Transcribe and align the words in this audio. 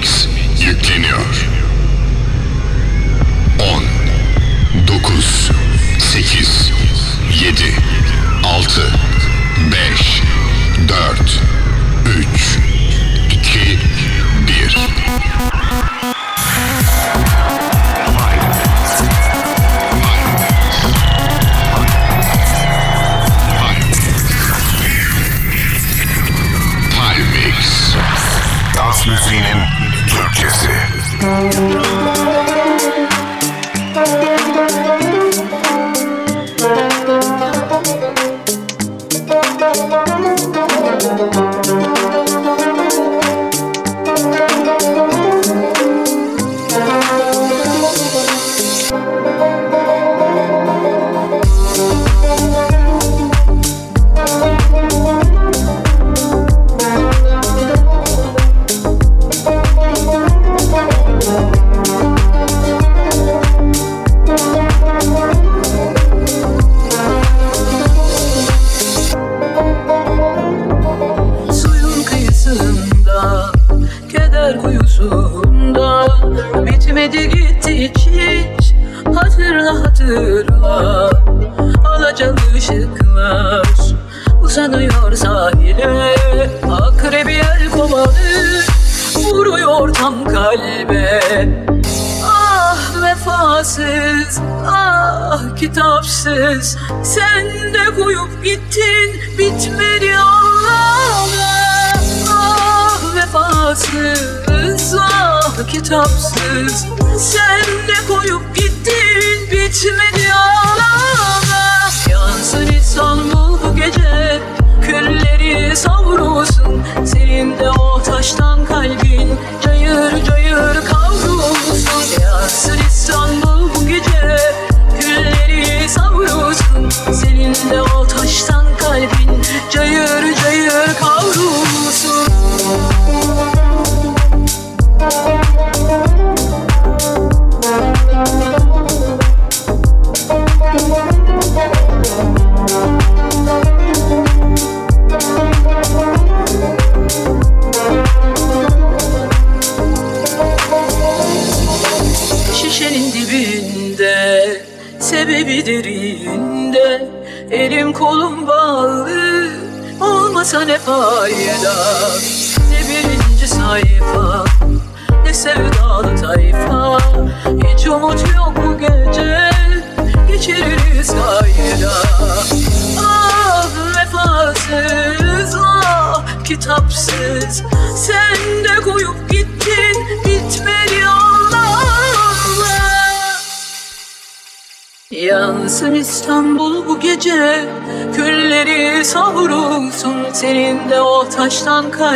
Peace. 0.00 0.37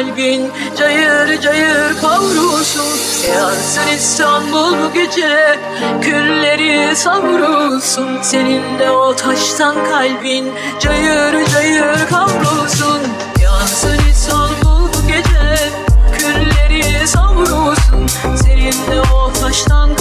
kalbin 0.03 0.51
cayır 0.79 1.41
cayır 1.41 2.01
kavrulsun. 2.01 2.87
Yansın 3.35 3.89
İstanbul 3.97 4.73
bu 4.73 4.93
gece 4.95 5.59
külleri 6.01 6.97
savrulsun. 6.97 8.23
Senin 8.23 8.79
de 8.79 8.91
o 8.91 9.17
taştan 9.17 9.75
kalbin 9.91 10.53
cayır 10.81 11.47
cayır 11.47 12.09
kavrulsun. 12.11 13.01
Yansın 13.43 13.99
İstanbul 14.11 14.89
bu 14.89 15.09
gece 15.09 15.71
külleri 16.19 17.09
savrulsun. 17.09 18.07
Senin 18.43 18.73
de 18.73 19.01
o 19.15 19.33
taştan 19.33 19.92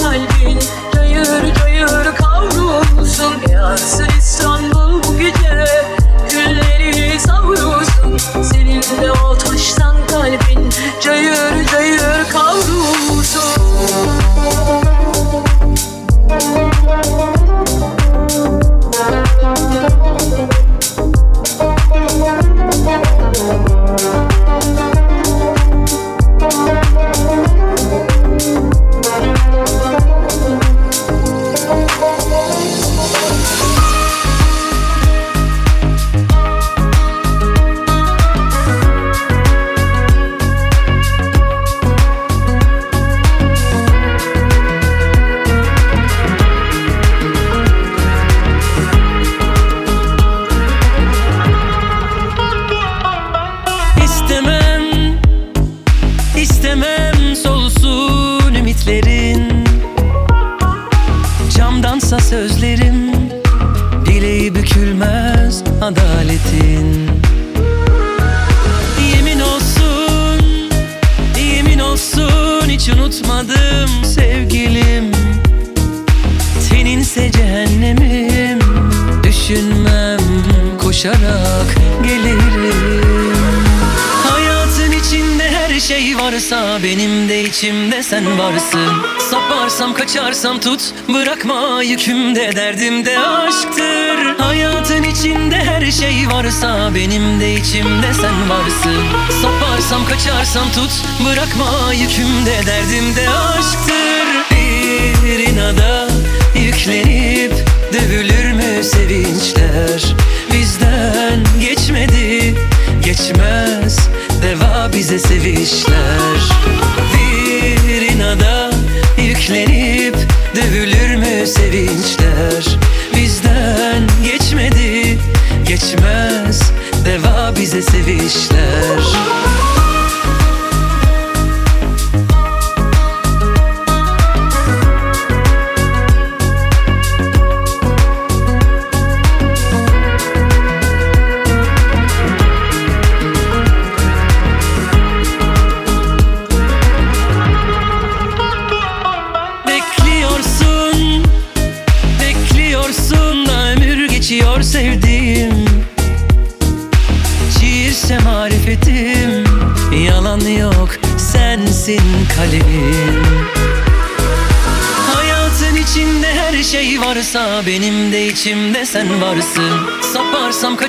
yükümde 102.18 102.66
derdimde 102.66 103.41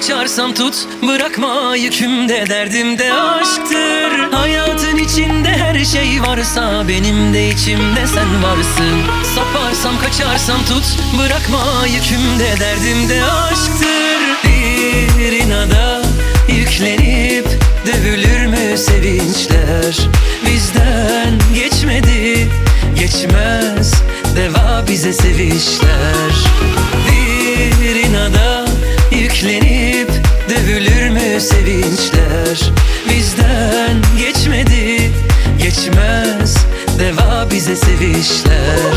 kaçarsam 0.08 0.54
tut 0.54 0.88
bırakma 1.08 1.76
yükümde 1.76 2.46
derdimde 2.50 3.14
aşktır. 3.14 4.32
Hayatın 4.32 4.98
içinde 4.98 5.50
her 5.50 5.86
şey 5.86 6.22
varsa 6.22 6.88
benim 6.88 7.34
de 7.34 7.50
içimde 7.50 8.08
sen 8.08 8.44
varsın. 8.44 9.00
Saparsam 9.36 10.00
kaçarsam 10.00 10.66
tut 10.66 10.84
bırakma 11.20 11.88
yükümde 11.88 12.60
derdimde 12.60 13.24
aşktır. 13.24 14.48
Bir 14.48 15.32
inada 15.32 16.02
yüklenip 16.48 17.48
dövülür 17.88 18.46
mü 18.46 18.78
sevinçler? 18.78 19.98
Bizden 20.46 21.40
geçmedi 21.56 22.48
Geçmez 23.00 23.94
deva 24.36 24.84
bize 24.90 25.14
sevişler. 25.14 26.34
Bir 27.12 27.96
inada 27.96 28.66
yüklenip 29.12 29.93
dövülür 30.74 31.10
mü 31.10 31.42
sevinçler? 31.42 32.72
Bizden 33.10 34.02
geçmedi 34.18 35.12
Geçmez. 35.58 36.58
Deva 37.00 37.48
bize 37.52 37.76
sevişler 37.76 38.94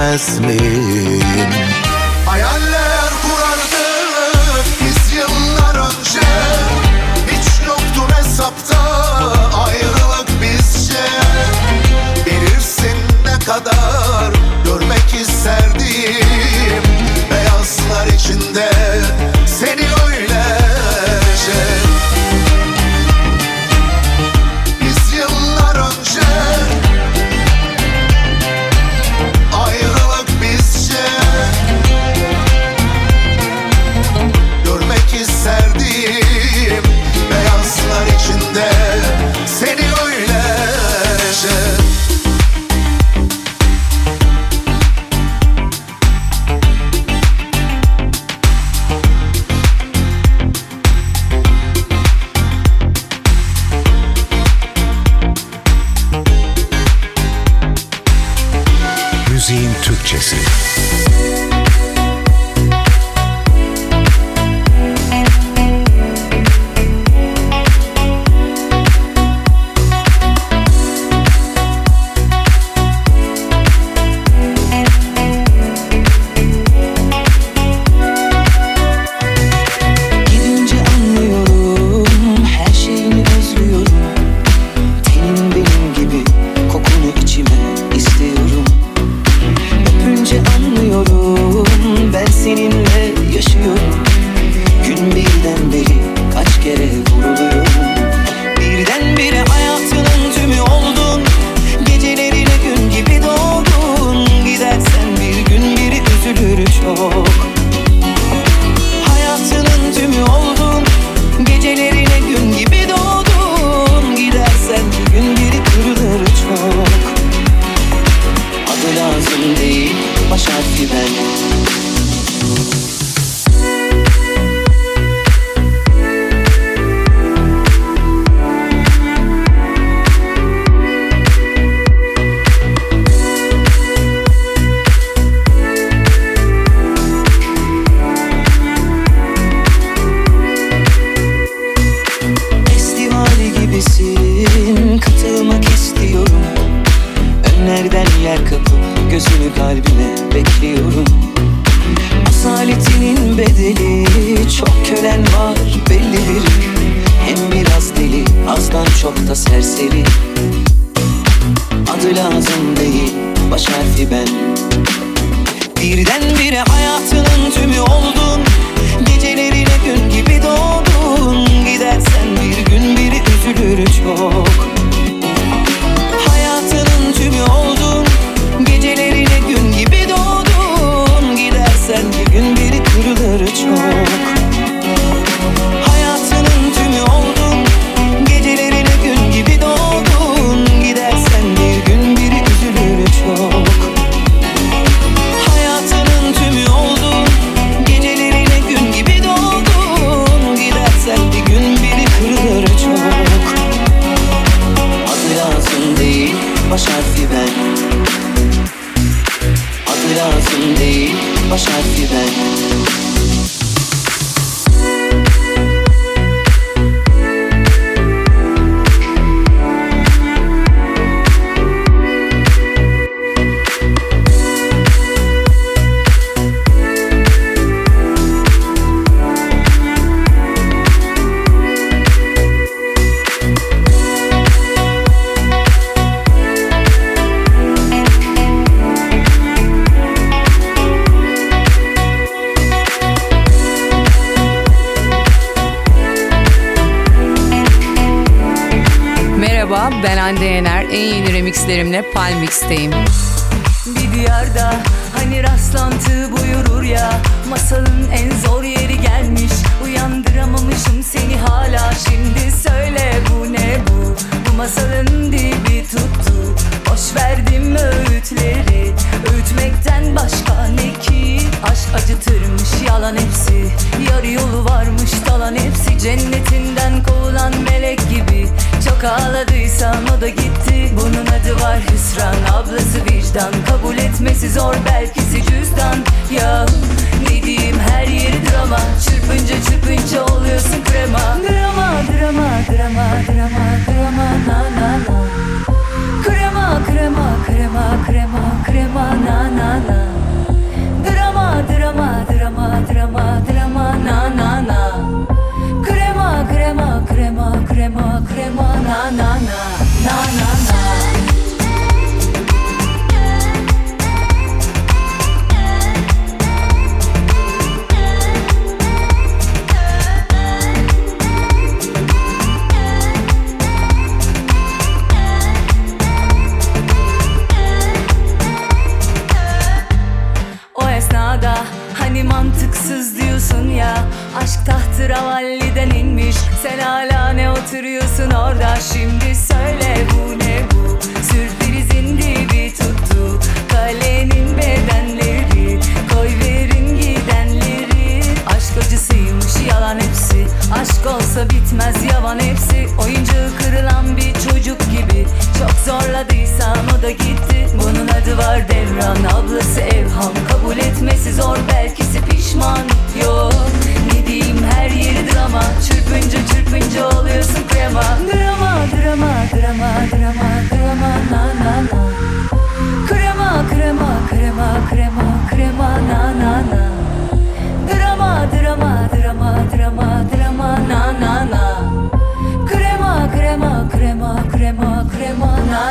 etmez 0.00 0.40
me. 0.40 1.19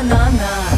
Na 0.02 0.08
na 0.08 0.30
na 0.40 0.69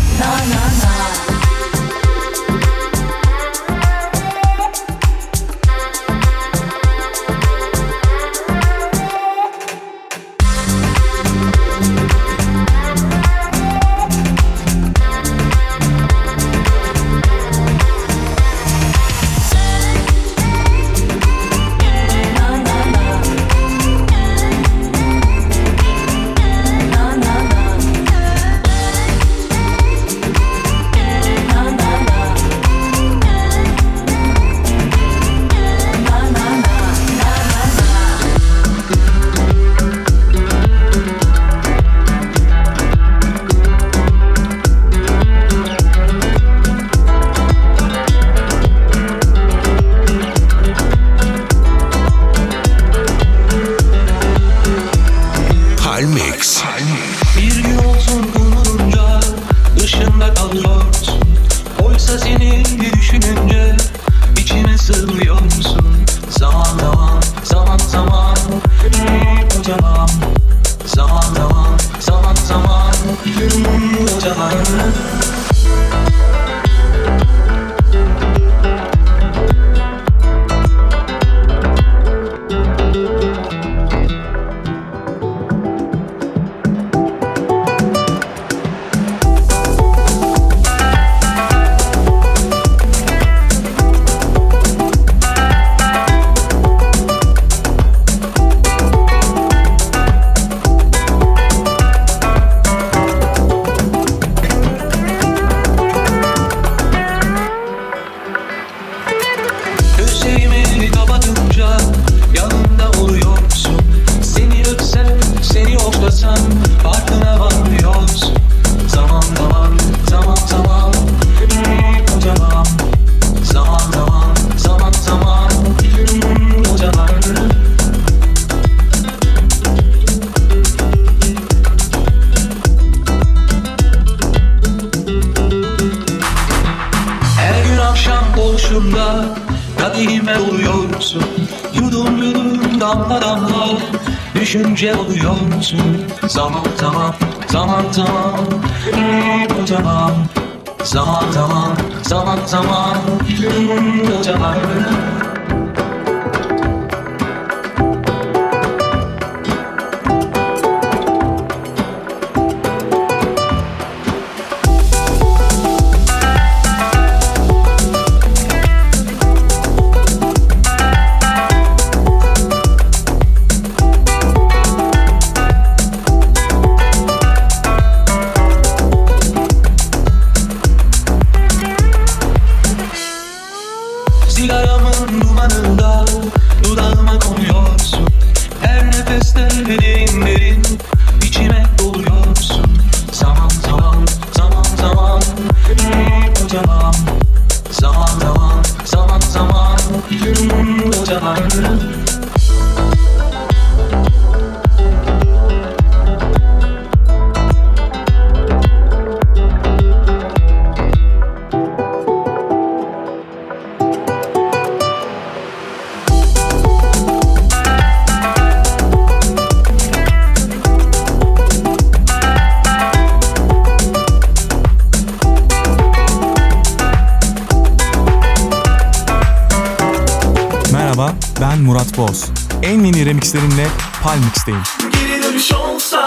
remixlerimle 234.01 234.03
Palmix'teyim. 234.03 234.61
Geri 234.91 235.23
dönüş 235.23 235.53
olsa 235.53 236.00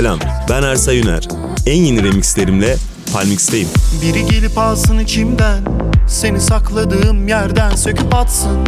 Selam, 0.00 0.18
ben 0.50 0.62
Ersa 0.62 0.92
Yüner. 0.92 1.28
En 1.66 1.76
yeni 1.76 2.02
remixlerimle 2.02 2.76
Palmix'teyim. 3.12 3.68
Biri 4.02 4.26
gelip 4.26 4.58
alsın 4.58 4.98
içimden 4.98 5.64
Seni 6.08 6.40
sakladığım 6.40 7.28
yerden 7.28 7.76
söküp 7.76 8.14
atsın 8.14 8.66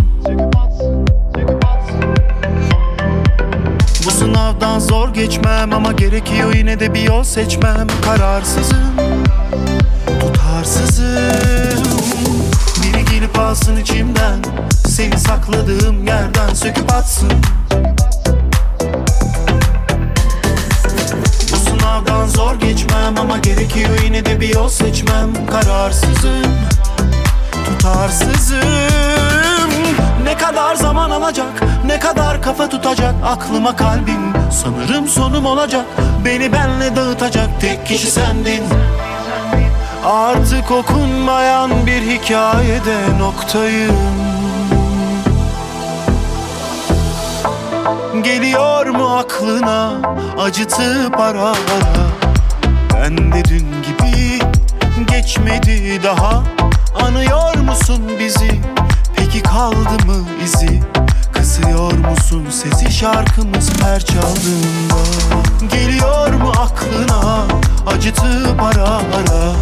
Bu 4.07 4.11
sınavdan 4.11 4.79
zor 4.79 5.15
geçmem 5.15 5.73
ama 5.73 5.93
gerekiyor 5.93 6.55
yine 6.55 6.81
de 6.81 6.95
bir 6.95 7.03
yol 7.03 7.25
seçmem 7.25 7.87
Kararsızım, 8.05 8.97
tutarsızım 10.21 11.85
Biri 12.83 13.05
gelip 13.11 13.39
alsın 13.39 13.77
içimden 13.77 14.43
Seni 14.87 15.19
sakladığım 15.19 16.07
yerden 16.07 16.55
söküp 16.55 16.93
atsın 16.93 17.33
geçmem 23.13 23.31
ama 23.31 23.39
gerekiyor 23.39 24.01
yine 24.05 24.25
de 24.25 24.41
bir 24.41 24.55
yol 24.55 24.69
seçmem. 24.69 25.47
Kararsızım, 25.47 26.57
tutarsızım. 27.65 28.59
Ne 30.25 30.37
kadar 30.37 30.75
zaman 30.75 31.11
alacak, 31.11 31.63
ne 31.87 31.99
kadar 31.99 32.43
kafa 32.43 32.69
tutacak 32.69 33.15
Aklıma 33.25 33.77
kalbim, 33.77 34.33
sanırım 34.53 35.09
sonum 35.09 35.47
olacak 35.47 35.87
Beni 36.25 36.53
benle 36.53 36.97
dağıtacak 36.97 37.61
tek 37.61 37.87
kişi 37.87 38.11
sendin. 38.11 38.63
Artık 40.05 40.71
okunmayan 40.71 41.71
bir 41.87 42.03
hikayede 42.03 43.19
noktayım. 43.19 43.97
Geliyor 48.23 48.87
mu 48.87 49.17
aklına 49.19 49.93
acıtıp 50.39 51.21
ara 51.21 51.43
ara 51.43 52.22
Ben 53.03 53.33
de 53.33 53.45
dün 53.45 53.67
gibi 53.83 54.39
geçmedi 55.07 56.03
daha. 56.03 56.43
Anıyor 56.95 57.57
musun 57.57 58.03
bizi? 58.19 58.61
Peki 59.17 59.43
kaldı 59.43 60.07
mı 60.07 60.29
izi? 60.45 60.83
Kısıyor 61.33 61.93
musun 61.93 62.47
sesi? 62.51 62.93
Şarkımız 62.93 63.71
her 63.83 64.01
çaldığında 64.01 65.03
Geliyor 65.73 66.33
mu 66.33 66.53
aklına? 66.59 67.45
Acıtıp 67.87 68.63
ara 68.63 68.89
ara 68.91 69.53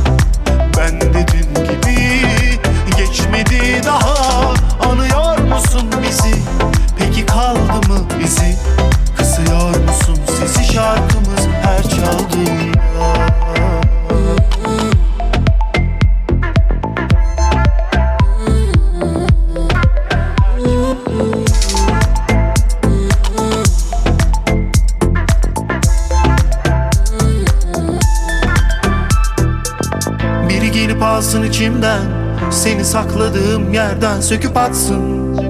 Ben 0.78 1.00
de 1.00 1.26
dün 1.32 1.64
gibi 1.64 2.20
geçmedi 2.96 3.82
daha. 3.84 4.40
Anıyor 4.90 5.38
musun 5.38 5.90
bizi? 6.02 6.34
Peki 6.98 7.26
kaldı 7.26 7.88
mı 7.88 7.98
izi? 8.24 8.56
Kısıyor 9.16 9.68
musun 9.68 10.19
sesi 10.40 10.72
şarkımız 10.72 11.46
her 11.62 11.82
çaldığında. 11.82 12.80
Biri 30.48 30.70
gelip 30.72 31.02
alsın 31.02 31.42
içimden 31.42 32.00
Seni 32.50 32.84
sakladığım 32.84 33.72
yerden 33.72 34.20
söküp 34.20 34.56
atsın 34.56 35.49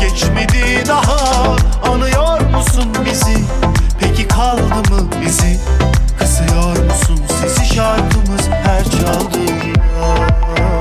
geçmedi 0.00 0.84
daha. 0.88 1.56
Anıyor 1.92 2.40
musun 2.40 2.86
bizi? 3.04 3.36
Peki 4.00 4.28
kaldı 4.28 4.90
mı 4.90 5.10
izi 5.26 5.60
Kısıyor 6.18 6.84
musun 6.84 7.20
sesi 7.40 7.74
şarkımız 7.74 8.48
her 8.48 8.84
çaldığında 8.84 10.79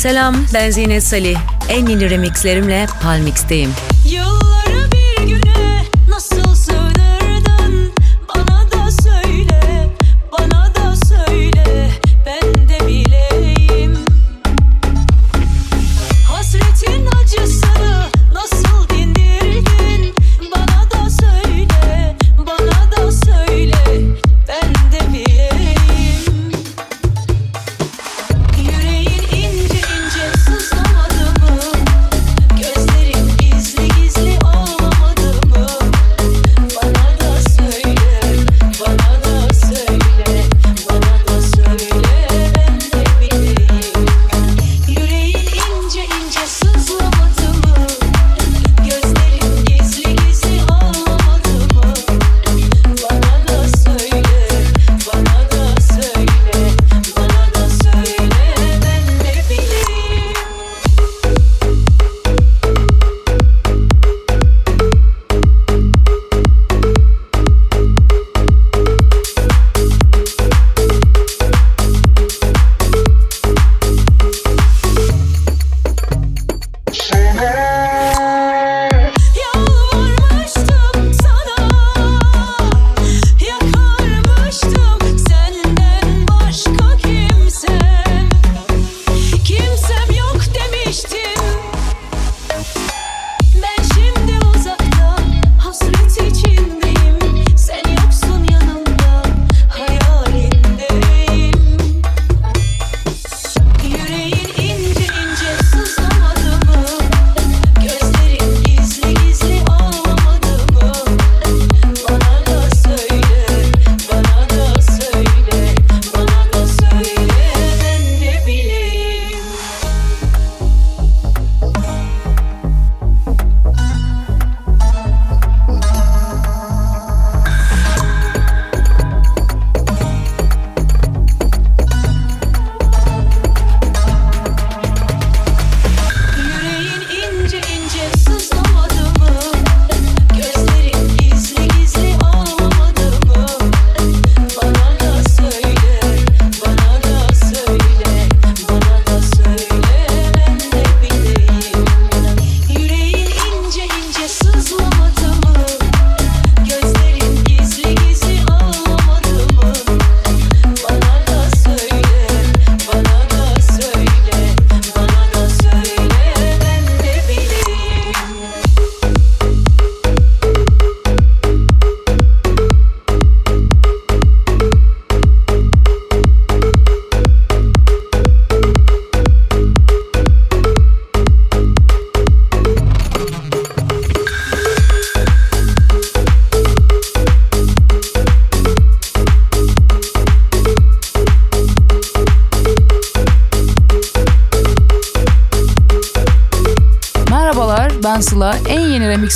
Selam, 0.00 0.46
ben 0.54 0.70
Zinet 0.70 1.02
Salih. 1.02 1.36
En 1.68 1.86
yeni 1.86 2.10
remixlerimle 2.10 2.86
Palmix'teyim. 3.02 3.70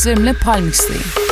Zümle 0.04 0.32
Palmixli. 0.32 1.23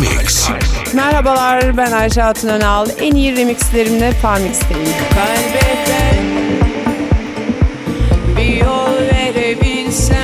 Mix. 0.00 0.48
Merhabalar 0.94 1.76
ben 1.76 1.92
Ayşe 1.92 2.22
Hatun 2.22 2.48
Önal. 2.48 2.86
En 3.00 3.14
iyi 3.14 3.36
remixlerimle 3.36 4.12
Parmix'teyim. 4.22 4.88
Kalbete 5.14 6.22
bir 8.36 8.56
yol 8.56 8.96
verebilsem 9.14 10.23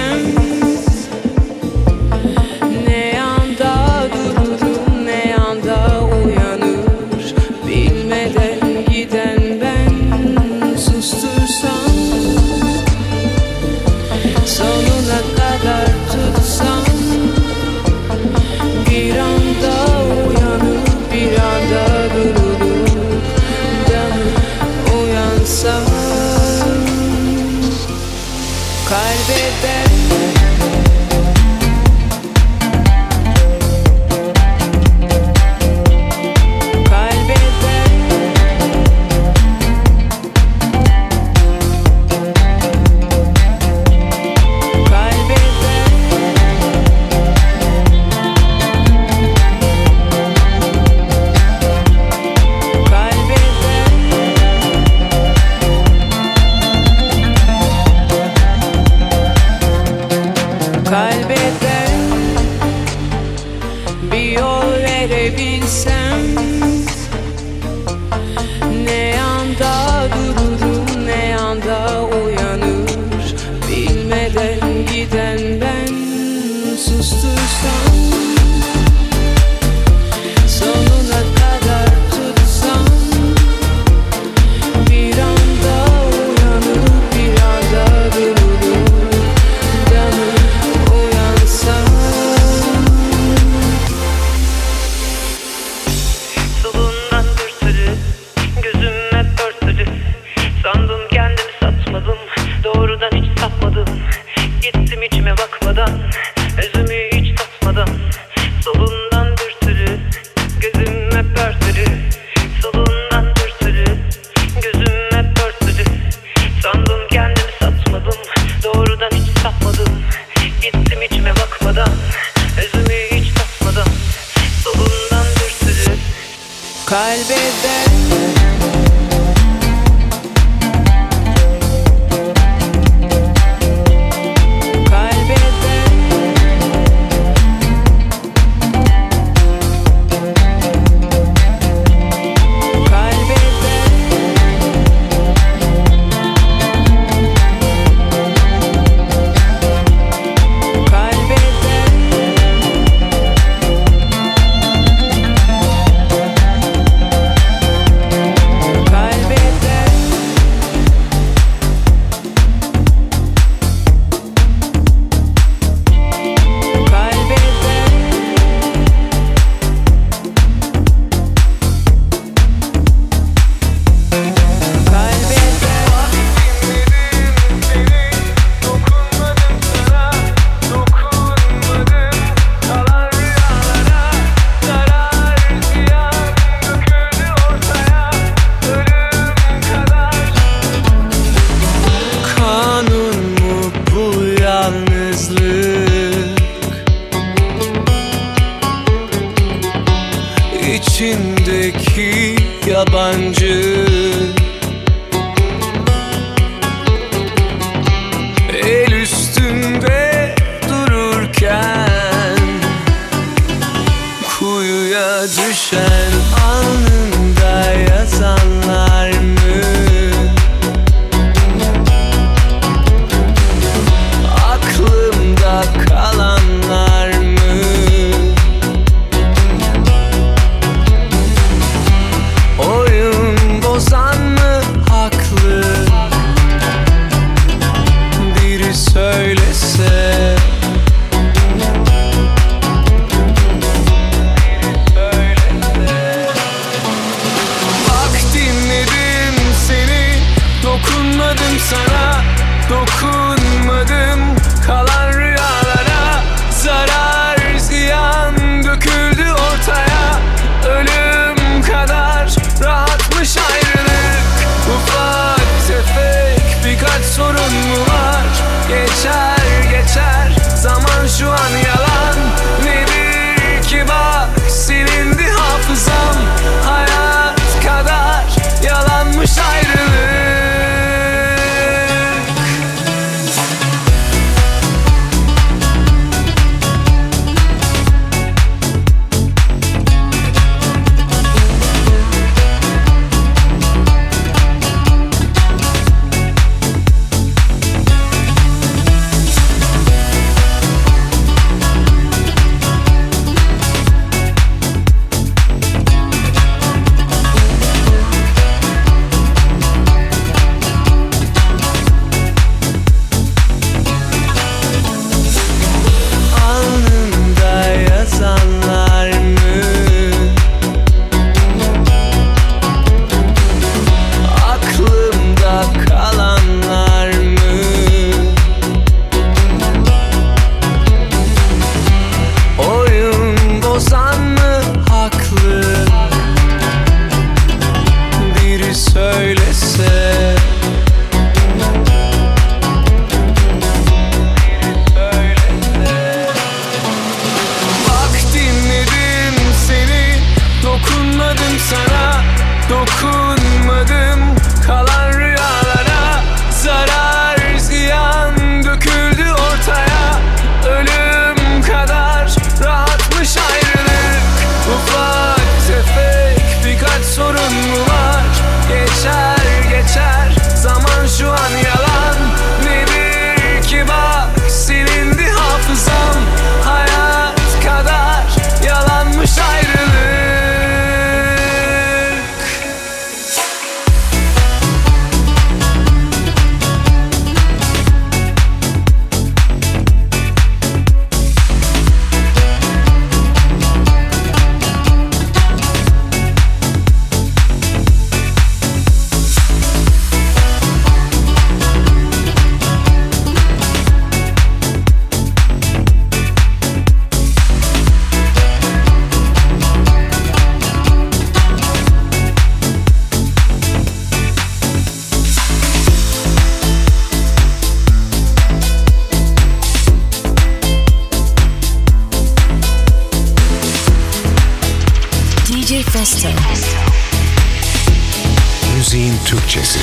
Türkçesi. 429.40 429.78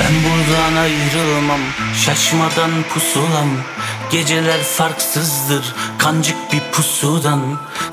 Ben 0.00 0.12
buradan 0.24 0.76
ayrılmam 0.76 1.60
Şaşmadan 2.04 2.70
pusulam. 2.94 3.48
Geceler 4.10 4.62
farksızdır 4.62 5.74
Kancık 5.98 6.52
bir 6.52 6.60
pusudan. 6.72 7.40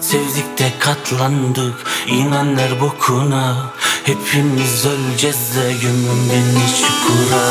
Sevdik 0.02 0.58
de 0.58 0.72
katlandık 0.80 1.76
İnanlar 2.08 2.82
bokuna. 2.82 3.56
Hepimiz 4.04 4.86
öleceğiz 4.86 5.56
de 5.56 5.74
Gömün 5.82 6.30
beni 6.30 6.68
çukura. 6.78 7.44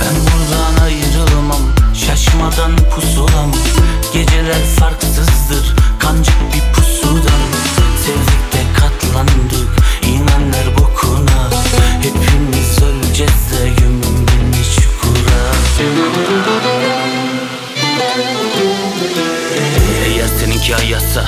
Ben 0.00 0.16
buradan 0.20 0.84
ayrılmam 0.84 1.62
Şaşmadan 2.06 2.76
pusulam. 2.94 3.52
Geceler 4.12 4.66
farksızdır 4.78 5.76
Kancık 5.98 6.34
bir 6.54 6.60
pusudan 6.60 6.79
Hayatsa 20.72 21.24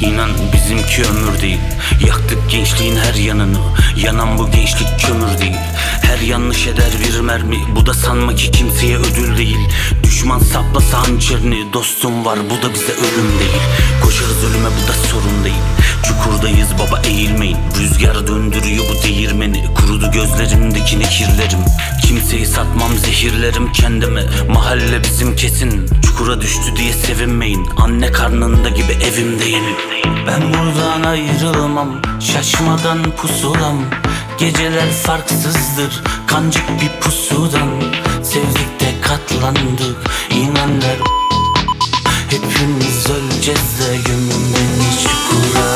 inan 0.00 0.30
bizimki 0.52 1.02
ömür 1.02 1.42
değil. 1.42 1.60
Yaktık 2.06 2.50
gençliğin 2.50 2.96
her 2.96 3.14
yanını 3.14 3.58
Yanan 3.96 4.38
bu 4.38 4.50
gençlik 4.50 5.00
kömür 5.00 5.38
değil. 5.38 5.56
Her 6.02 6.18
yanlış 6.18 6.66
eder 6.66 6.90
bir 7.04 7.20
mermi 7.20 7.56
Bu 7.76 7.86
da 7.86 7.94
sanma 7.94 8.34
ki 8.34 8.50
kimseye 8.50 8.96
ödül 8.96 9.36
değil. 9.36 9.68
Düşman 10.02 10.38
saplasa 10.38 10.98
hançerini 10.98 11.72
Dostum 11.72 12.24
var 12.24 12.38
bu 12.50 12.62
da 12.62 12.74
bize 12.74 12.92
ölüm 12.92 13.38
değil. 13.38 13.62
Koşarız 14.02 14.44
ölüme 14.44 14.68
bu 14.68 14.88
da 14.88 14.92
sorun 14.92 15.44
değil. 15.44 15.62
Çukurdayız 16.02 16.68
baba 16.78 17.02
eğilmeyin. 17.06 17.56
Rüzgar 17.78 18.26
döndürüyor 18.26 18.84
bu 18.90 19.02
değirmeni. 19.02 19.64
Kurudu 19.74 20.10
gözlerimdeki 20.10 20.98
nekirlerim 20.98 21.60
Kimseyi 22.06 22.46
satmam 22.46 22.98
zehirlerim 22.98 23.72
kendimi. 23.72 24.22
Mahalle 24.48 25.02
bizim 25.04 25.36
kesin. 25.36 25.86
Çukura 26.02 26.40
düştü 26.40 26.76
diye 26.76 26.92
sevinmeyin. 26.92 27.66
Anne 27.76 28.12
karnında 28.12 28.68
gibi 28.68 28.92
evimdeyim 28.92 29.64
Ben 30.26 30.42
buradan 30.42 31.02
ayrılmam 31.02 32.02
Şaşmadan 32.20 32.98
pusulam. 33.16 33.76
Geceler 34.38 34.90
farksızdır 34.90 36.02
Kancık 36.26 36.68
bir 36.68 37.00
pusudan. 37.00 37.68
Sevdik 38.22 38.80
de 38.80 39.00
katlandık 39.02 39.96
İnan 40.30 40.82
ver 40.82 40.98
Hepimiz 42.30 43.06
öleceğiz 43.10 43.80
de 43.80 43.96
gömün 44.06 44.54
beni 44.54 45.02
çukura. 45.02 45.66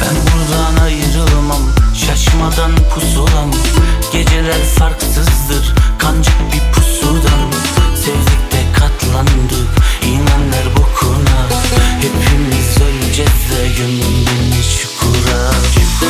Ben 0.00 0.16
buradan 0.16 0.84
ayrılmam 0.84 1.37
Şaşmadan 2.28 2.70
pusulam. 2.94 3.50
Geceler 4.12 4.62
farksızdır 4.78 5.74
Kancık 5.98 6.34
bir 6.52 6.72
pusudan 6.72 7.50
Sevdik 7.94 8.52
de 8.52 8.72
katlandık 8.72 9.68
İnan 10.04 10.52
ver 10.52 10.66
bokuna. 10.76 11.46
Hepimiz 12.00 12.78
öleceğiz 12.82 13.30
de 13.30 13.68
gömün 13.76 14.26
beni 14.26 14.62
çukura 14.80 15.52
Hep 15.74 16.08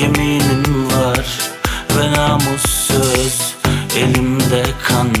Yeminim 0.00 0.88
var 0.90 1.26
Ve 1.96 2.12
namus 2.12 2.62
söz 2.66 3.54
Elimde 3.96 4.64
kan 4.88 5.12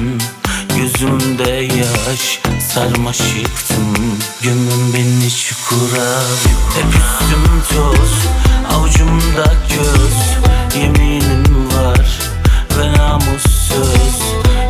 Gözümde 0.76 1.50
yaş 1.50 2.40
Sarmaşıktım. 2.74 3.94
Gömün 4.42 4.94
beni 4.94 5.30
çukura 5.30 6.20
Hep 6.74 6.88
üstüm 6.88 7.62
toz 7.68 8.12
Avucumda 8.74 9.54
göz. 9.68 10.46
Yeminim 10.82 11.68
var 11.76 12.18
Ve 12.78 12.98
namus 12.98 13.42
söz 13.68 14.22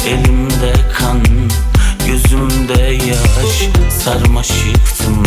Elimde 0.06 0.74
kan 0.98 1.22
Gözümde 2.06 2.82
yaş 2.82 3.68
Sarmaşıktım 4.04 5.25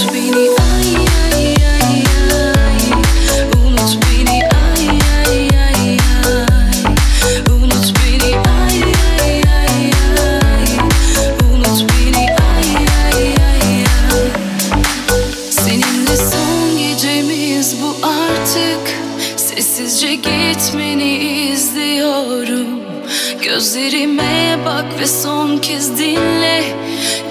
Unut 0.00 0.12
beni 0.12 0.48
ay 0.48 0.69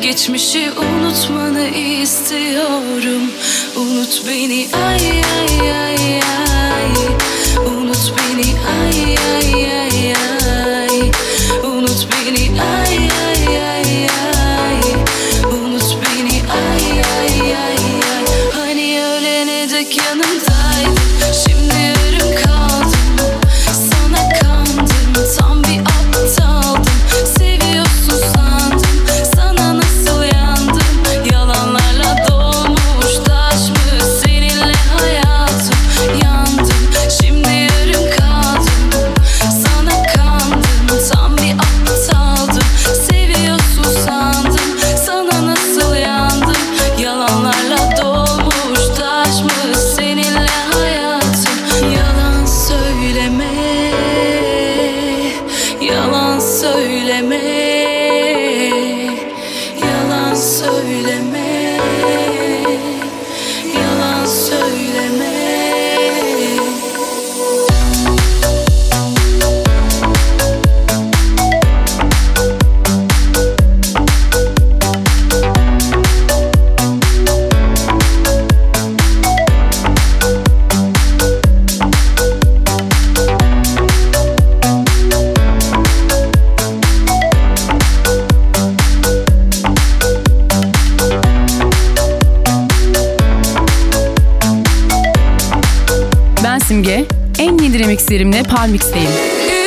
Geçmişi 0.09 0.71
unutmanı 0.71 1.67
istiyorum. 1.67 3.31
Unut 3.75 4.23
beni 4.27 4.67
ay 4.73 5.21
ay 5.39 5.71
ay 5.71 6.13
ay 6.13 6.48
remixlerimle 98.09 98.43
Palmix'teyim. 98.43 99.09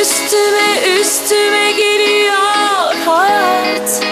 Üstüme 0.00 1.00
üstüme 1.00 1.72
geliyor 1.72 2.94
hayat. 3.06 4.04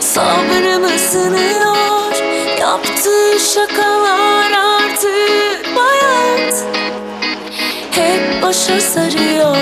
Sabrımı 0.00 0.98
sınıyor 0.98 2.14
Yaptığı 2.60 3.40
şakalar 3.54 4.50
artık 4.52 5.76
bayat 5.76 6.64
Hep 7.90 8.42
başa 8.42 8.80
sarıyor. 8.80 9.56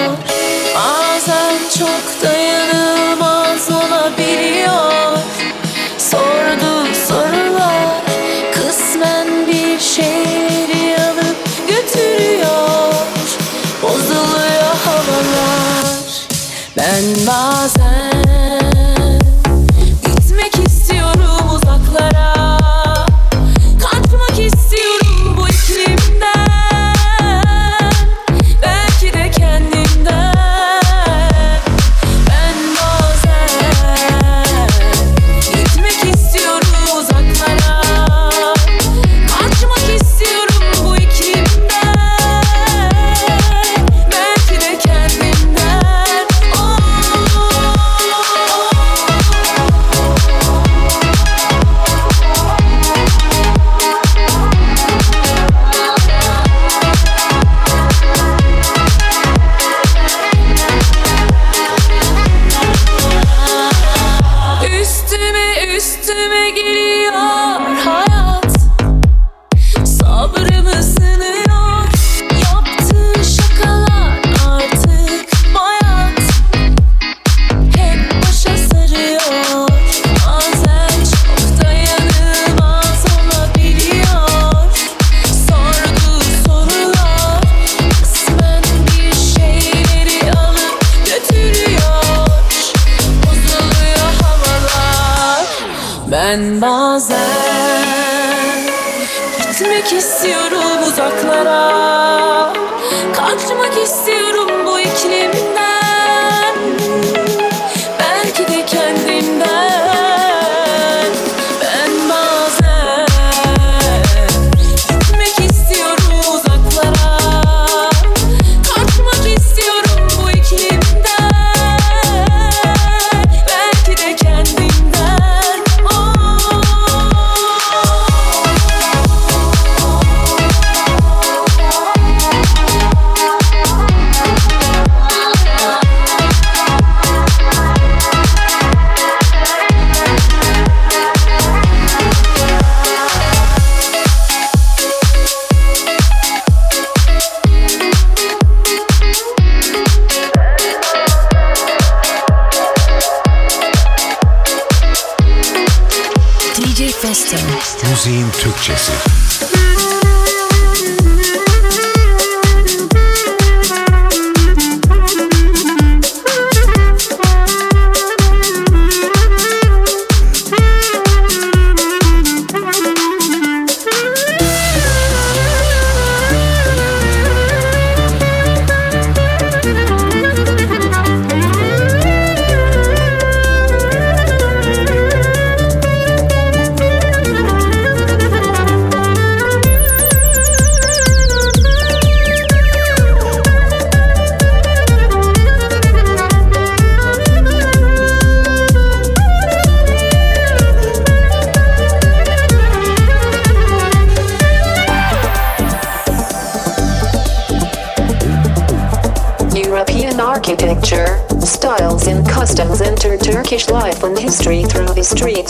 and 16.85 17.25
my 17.25 17.69
and 17.79 18.32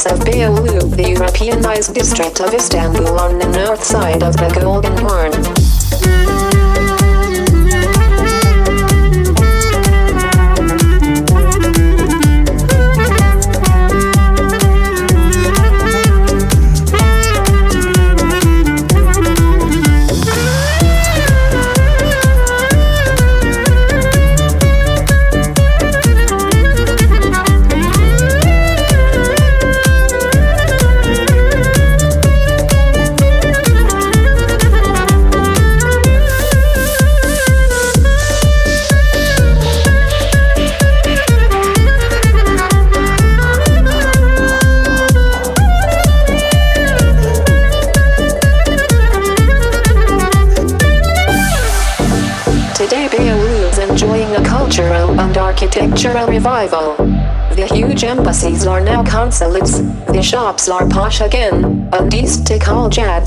of 0.07 0.25
Beyoğlu, 0.27 0.97
the 0.97 1.03
Europeanized 1.03 1.95
district 1.95 2.41
of 2.41 2.55
Istanbul 2.55 3.07
on 3.07 3.39
the 3.39 3.47
north 3.47 3.85
side 3.85 4.23
of 4.23 4.37
the 4.37 4.49
Slar 60.63 60.89
Pashagan, 60.89 61.89
a 61.93 62.09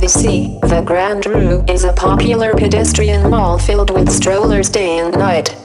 sea 0.07 0.57
The 0.61 0.81
Grand 0.85 1.25
Rue 1.25 1.65
is 1.67 1.83
a 1.83 1.91
popular 1.91 2.53
pedestrian 2.53 3.29
mall 3.29 3.59
filled 3.59 3.91
with 3.91 4.09
strollers 4.09 4.69
day 4.69 4.99
and 4.99 5.13
night. 5.13 5.64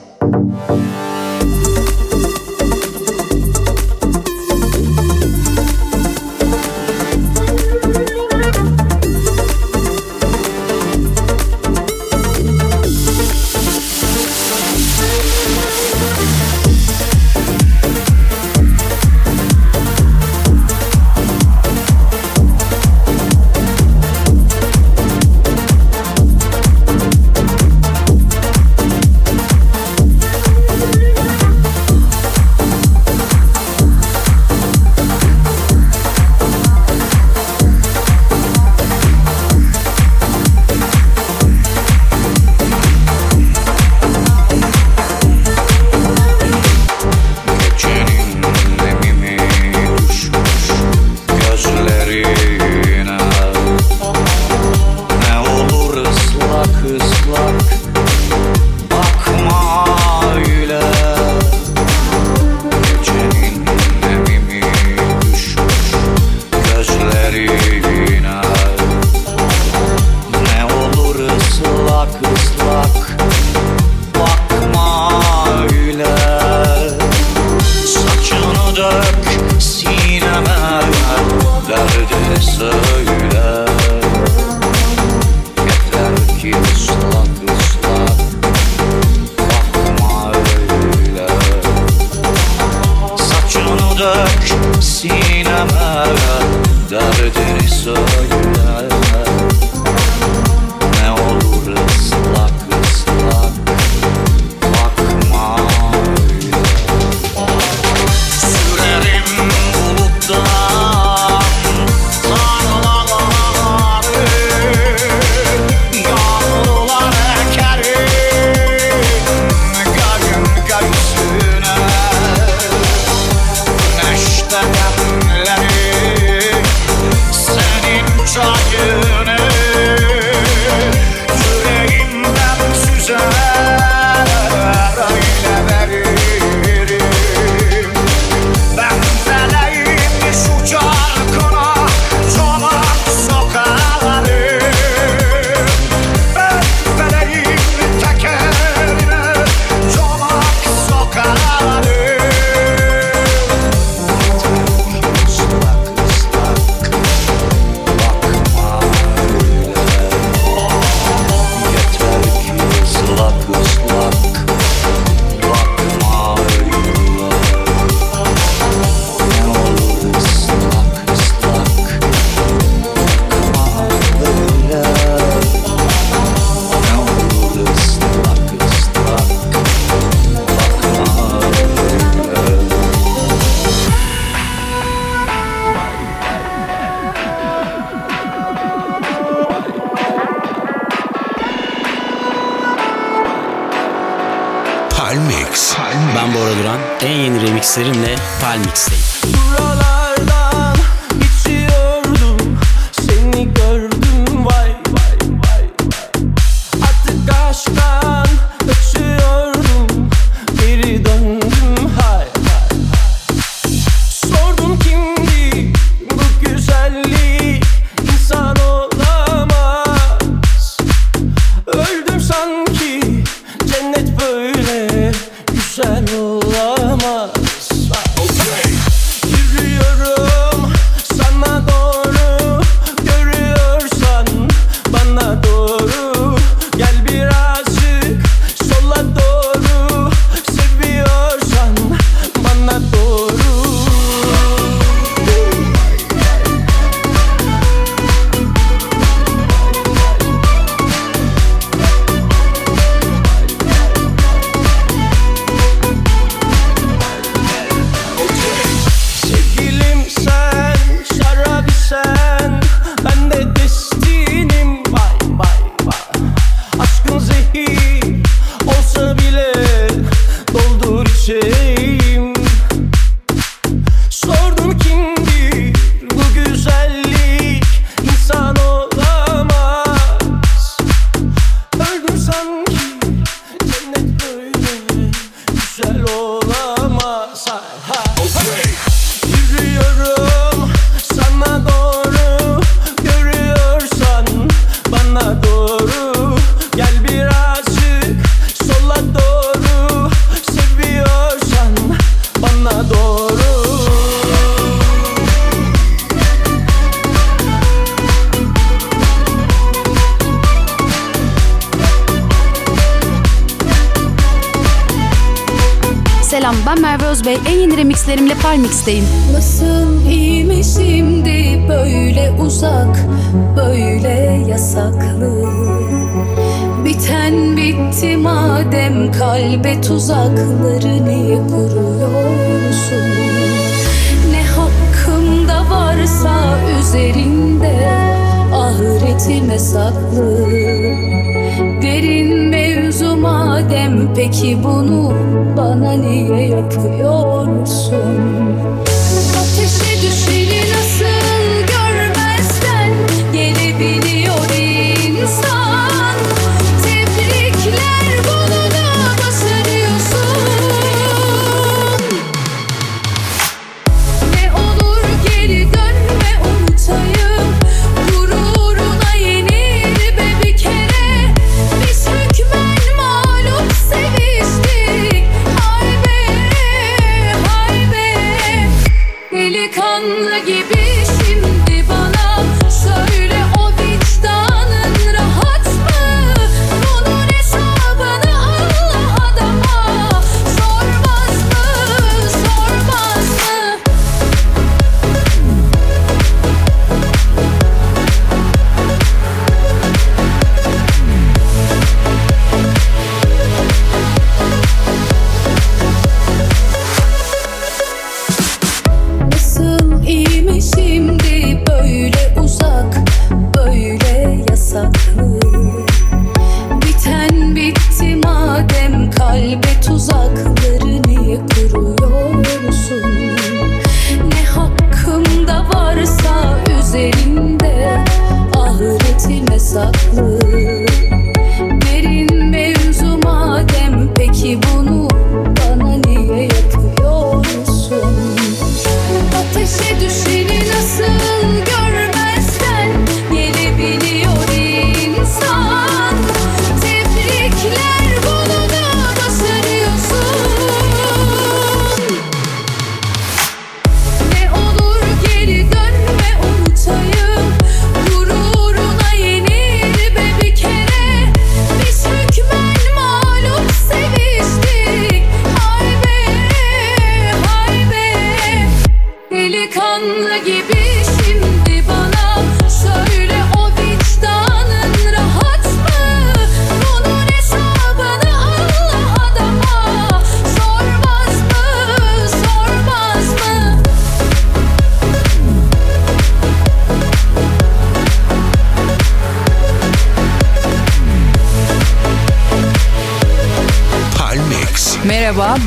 Remixlerimle 318.60 319.40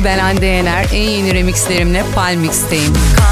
ben 0.04 0.18
Hande 0.18 0.46
Yener. 0.46 0.86
En 0.92 1.10
yeni 1.10 1.34
remixlerimle 1.34 2.04
Palmix'teyim. 2.14 3.23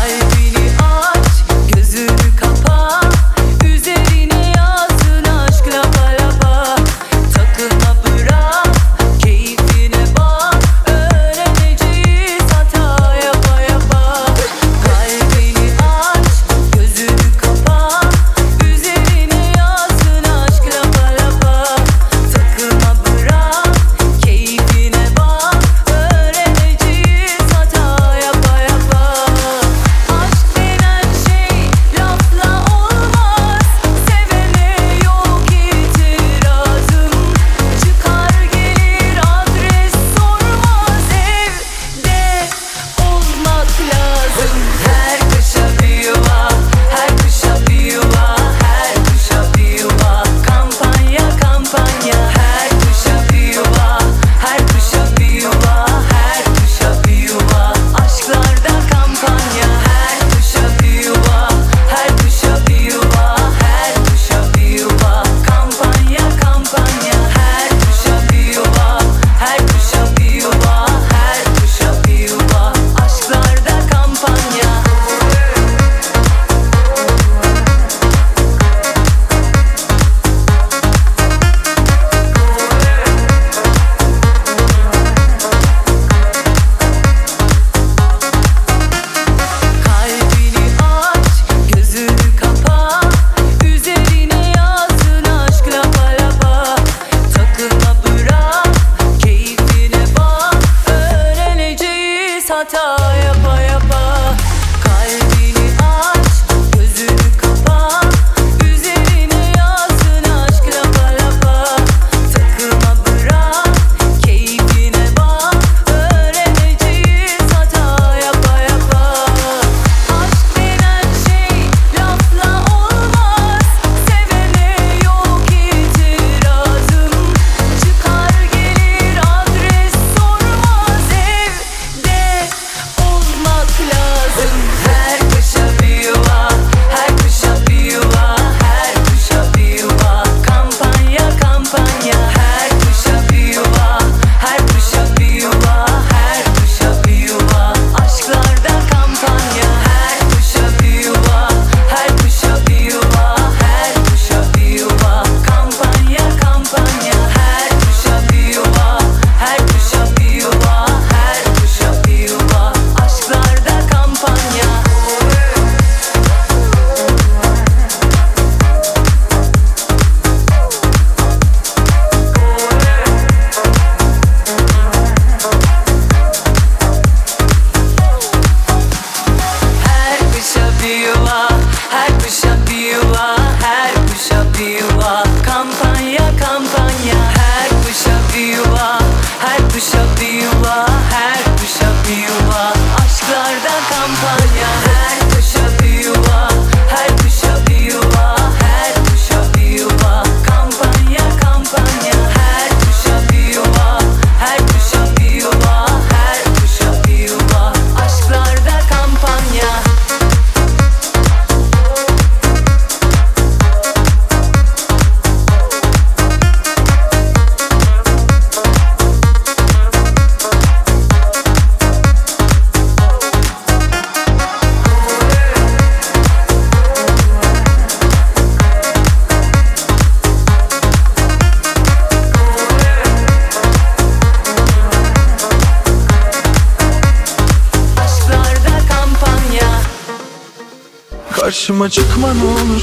çıkma 242.23 242.33
ne 242.33 242.45
olur. 242.45 242.83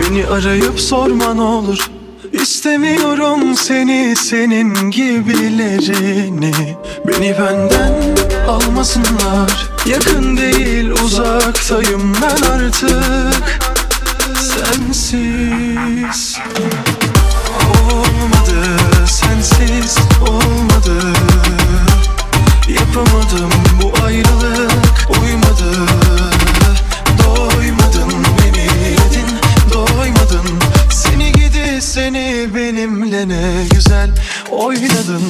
Beni 0.00 0.26
arayıp 0.26 0.80
sorma 0.80 1.34
ne 1.34 1.40
olur. 1.40 1.90
İstemiyorum 2.32 3.56
seni 3.56 4.16
senin 4.16 4.90
gibilerini. 4.90 6.76
Beni 7.06 7.34
benden 7.38 7.92
almasınlar. 8.48 9.68
Yakın 9.86 10.36
değil 10.36 10.90
uzaktayım 10.90 12.16
ben 12.22 12.50
artık. 12.50 13.44
Sensiz. 14.36 16.38
Olmadı 17.92 18.78
sensiz 19.06 19.98
olmadı. 20.20 21.02
Yapamadım 22.68 23.50
bu 23.82 24.04
ayrılığı. 24.04 24.69
seni 32.12 32.54
benimle 32.54 33.28
ne 33.28 33.66
güzel 33.74 34.10
oynadın. 34.50 35.29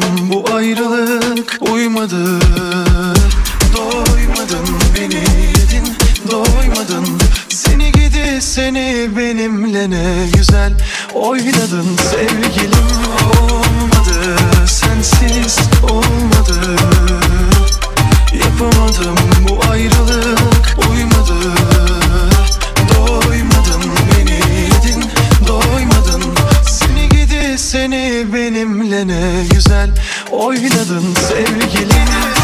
Doymadım 0.00 0.30
bu 0.32 0.54
ayrılık 0.54 1.58
uymadı. 1.60 2.40
Doymadım 3.76 4.78
beni 4.96 5.14
yedin 5.14 5.96
doymadın. 6.30 7.06
Seni 7.48 7.92
gidi 7.92 8.38
seni 8.40 9.08
benimle 9.16 9.90
ne 9.90 10.26
güzel 10.34 10.72
oynadın. 11.14 11.86
Sevgilim 12.10 12.86
olmadı 13.40 14.36
sensiz 14.66 15.58
olmadı. 15.82 16.76
Yapamadım 18.32 19.16
bu 19.48 19.70
ayrılık 19.70 20.76
uymadı. 20.90 21.34
seni 27.70 28.32
benimle 28.34 29.06
ne 29.06 29.44
güzel 29.54 29.90
oynadın 30.30 31.14
sevgilim. 31.28 32.39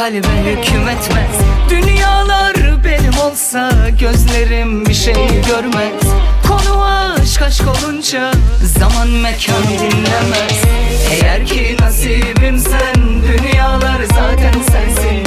Kalbe 0.00 0.16
hüküm 0.16 0.88
etmez 0.88 1.36
Dünyalar 1.70 2.84
benim 2.84 3.18
olsa 3.18 3.70
Gözlerim 4.00 4.86
bir 4.86 4.94
şey 4.94 5.14
görmez. 5.48 6.02
Konu 6.48 6.84
aşk 6.84 7.42
aşk 7.42 7.62
olunca 7.68 8.32
Zaman 8.78 9.08
mekan 9.08 9.62
dinlemez. 9.62 10.62
Eğer 11.10 11.46
ki 11.46 11.76
nasibim 11.80 12.58
sen 12.58 12.94
Dünyalar 13.22 14.00
zaten 14.14 14.52
sensin. 14.52 15.22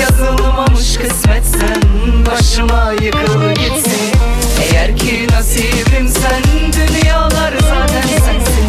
Yazılmamış 0.00 0.96
kısmetsen 0.96 1.82
Başıma 2.30 2.92
yıkıl 2.92 3.50
gitsin. 3.50 4.12
Eğer 4.62 4.96
ki 4.96 5.26
nasibim 5.30 6.08
sen 6.08 6.42
Dünyalar 6.72 7.52
zaten 7.60 8.08
sensin. 8.08 8.66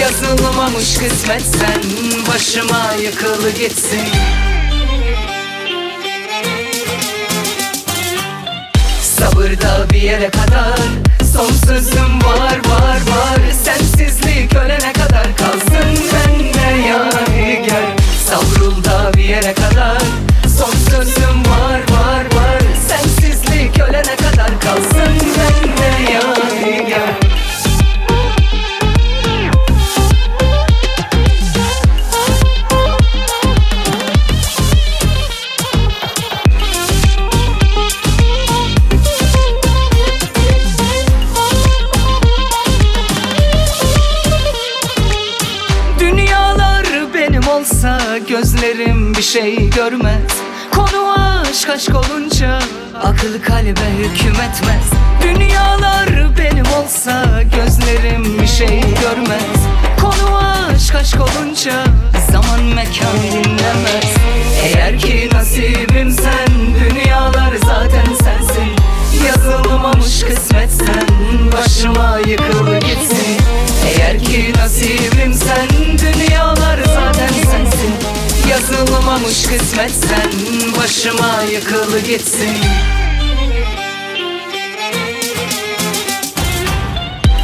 Yazılmamış 0.00 0.96
kısmetsen 0.96 1.82
Başıma 2.28 2.92
yıkıl 3.02 3.50
gitsin 3.50 4.08
Sabırda 9.22 9.90
bir 9.92 10.02
yere 10.02 10.30
kadar 10.30 10.78
Son 11.32 11.50
sözüm 11.66 12.22
var 12.24 12.58
var 12.68 12.96
var. 12.96 13.38
Sensizlik 13.64 14.54
ölene 14.56 14.92
kadar 14.92 15.36
kalsın 15.36 16.04
benle 16.12 16.86
yadigar 16.88 17.96
Savrulda 18.26 19.12
bir 19.14 19.24
yere 19.24 19.54
kadar 19.54 19.98
Son 20.58 20.72
görmez. 49.74 50.32
Konu 50.70 51.14
aşk 51.18 51.68
aşk 51.68 51.90
olunca 51.94 52.58
akıl 53.02 53.42
kalbe 53.42 53.88
hüküm 53.98 54.32
etmez. 54.32 54.90
Dünyalar 55.22 56.08
benim 56.38 56.66
olsa 56.66 57.42
gözlerim 57.42 58.38
bir 58.42 58.46
şey 58.46 58.80
görmez. 58.80 59.58
Konu 60.00 60.36
aşk 60.36 60.94
aşk 60.94 61.16
olunca 61.20 61.84
zaman 62.32 62.62
mekan 62.62 63.16
dinlemez. 63.32 64.14
Eğer 64.64 64.98
ki 64.98 65.28
nasibim 65.32 66.10
sen 66.10 66.48
dünyalar 66.80 67.52
zaten 67.66 68.14
sensin. 68.24 68.72
Yazılmamış 69.26 70.22
kısmetsen 70.22 71.06
başıma 71.52 72.18
yıkıl 72.18 72.74
gitsin. 72.74 73.36
Eğer 73.86 74.18
ki 74.18 74.52
nasibim 74.56 75.34
sen 75.34 75.68
sensin 75.98 76.21
Yazılmamış 78.82 79.42
kısmetsen 79.42 80.30
başıma 80.78 81.42
yıkıl 81.52 81.98
gitsin. 81.98 82.56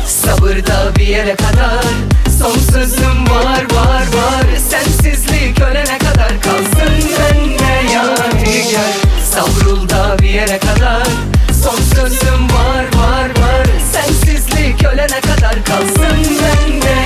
Sabırda 0.06 0.97
bir 0.97 1.06
yere 1.06 1.36
kadar. 1.36 1.85
Son 2.39 2.59
sözüm 2.73 3.31
var 3.31 3.62
var 3.74 4.01
var. 4.01 4.47
Sensizlik 4.70 5.60
ölene 5.60 5.98
kadar 5.98 6.40
kalsın 6.40 7.10
benle 7.19 7.93
yadigar 7.93 8.94
Savrulda 9.24 10.19
bir 10.19 10.31
yere 10.31 10.59
kadar. 10.59 11.06
Son 11.65 11.78
sözüm 11.94 12.44
var 12.44 12.85
var 12.97 13.28
var. 13.28 13.66
Sensizlik 13.93 14.85
ölene 14.85 15.20
kadar 15.20 15.65
kalsın 15.65 16.36
benle 16.43 16.98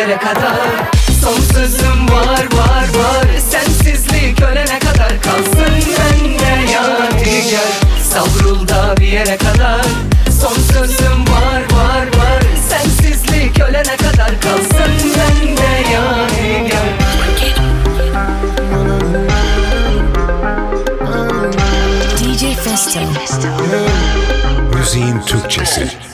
yere 0.00 0.18
kadar. 0.18 0.90
Son 1.22 1.40
sözüm 1.54 2.08
var 2.10 2.44
var 2.52 2.84
var. 2.98 3.26
Sensizlik 3.50 4.42
ölene 4.42 4.78
kadar 4.78 5.20
kalsın 5.22 5.74
benle 5.98 6.72
yadigar. 6.72 7.72
Savrulda 8.02 8.96
bir 8.96 9.06
yere 9.06 9.36
kadar. 9.36 9.86
Son 10.40 10.62
sözüm 10.72 11.20
var 11.26 11.62
var 11.72 12.06
var. 12.06 12.42
Sensizlik 12.68 13.60
ölene 13.60 13.96
kadar 13.96 14.40
kalsın 14.40 14.92
benle 15.16 15.92
yadigar. 15.92 16.90
DJ 22.18 22.56
Festo. 22.64 23.00
Müziğin 24.74 25.20
Türkçesi. 25.20 26.09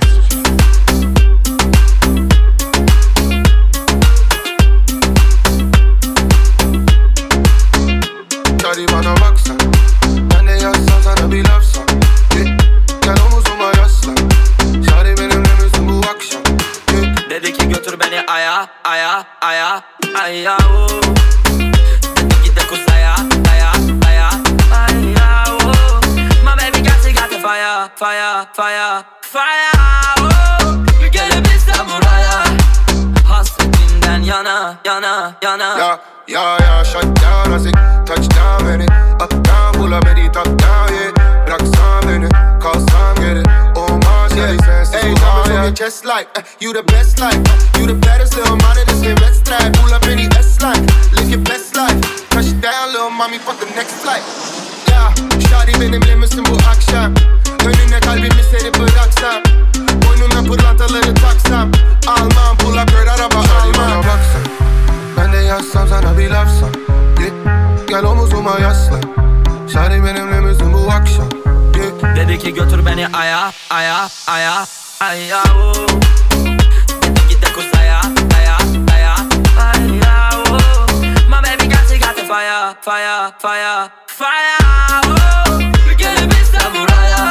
Buraya 31.89 32.45
Hasretinden 33.29 34.23
yana 34.23 34.79
yana 34.85 35.35
yana. 35.43 35.79
Ya 35.79 35.99
ya 36.27 36.59
ya 36.59 36.85
shut 36.85 37.07
down 37.21 37.53
I 37.53 37.59
say 37.59 37.71
touchdown 38.07 38.65
beni 38.67 38.87
down 39.45 39.73
pull 39.75 39.95
up 39.95 40.05
beni 40.05 40.29
top 40.31 40.47
down 40.59 40.89
yeah. 40.95 41.13
Bıraksan 41.47 42.03
beni 42.09 42.29
kalsam 42.63 42.96
Hey 45.07 45.15
diamonds 45.15 45.51
on 45.51 45.63
your 45.63 45.73
chest 45.73 46.05
like 46.05 46.27
eh, 46.35 46.43
You 46.59 46.73
the 46.73 46.83
best 46.83 47.21
like 47.21 47.39
You 47.79 47.87
the 47.87 47.95
baddest 47.95 48.35
little 48.35 48.57
money 48.57 48.83
this 48.91 49.01
game 49.03 49.15
let's 49.23 49.39
drive 49.39 49.73
Pull 49.79 49.95
up 49.95 50.03
any 50.11 50.27
S 50.35 50.59
like 50.61 50.83
Live 51.15 51.31
your 51.31 51.43
best 51.47 51.77
life. 51.77 51.95
Touchdown 52.31 52.91
little 52.91 53.11
mommy 53.11 53.39
fuck 53.39 53.55
the 53.61 53.71
next 53.79 54.03
flight. 54.03 54.25
Ya 54.91 55.15
Şadi 55.49 55.81
benimle 55.81 56.15
misin 56.15 56.45
bu 56.51 56.59
akşam 56.71 57.15
Önüne 57.67 58.01
kalbimi 58.01 58.43
seni 58.51 58.75
bıraksam 58.75 59.43
Boynuna 60.03 60.43
pırlantaları 60.49 61.15
taksam 61.15 61.71
Almam 62.07 62.59
pull 62.59 62.77
up 62.83 62.89
girl 62.89 63.09
araba 63.09 63.39
almam 63.63 64.05
ben 65.17 65.33
de 65.33 65.37
yazsam 65.37 65.89
sana 65.89 66.19
bir 66.19 66.31
lafsam 66.31 66.71
yeah. 67.21 67.87
Gel 67.89 68.05
omuzuma 68.05 68.59
yaslan 68.61 69.03
Şari 69.73 70.05
benimle 70.05 70.41
misin 70.41 70.73
bu 70.73 70.93
akşam. 70.93 71.29
Dedi 72.17 72.39
ki 72.39 72.55
götür 72.55 72.87
beni 72.87 73.09
aya 73.09 73.53
aya 73.71 74.09
aya 74.27 74.67
o 75.01 75.89
Dedi 77.03 77.29
git 77.29 77.43
de 77.43 77.53
kuzaya 77.53 78.01
aya 78.37 78.57
aya 78.95 79.15
aya 79.61 80.31
o 80.49 80.57
My 81.29 81.43
baby 81.43 81.69
got 81.69 81.87
to 81.89 81.99
got 81.99 82.17
fire 82.17 82.75
fire 82.81 83.33
fire 83.39 83.91
fire. 84.07 84.57
Oh. 85.05 85.59
Bir 85.59 85.93
gelebilsem 85.99 86.73
buraya 86.75 87.31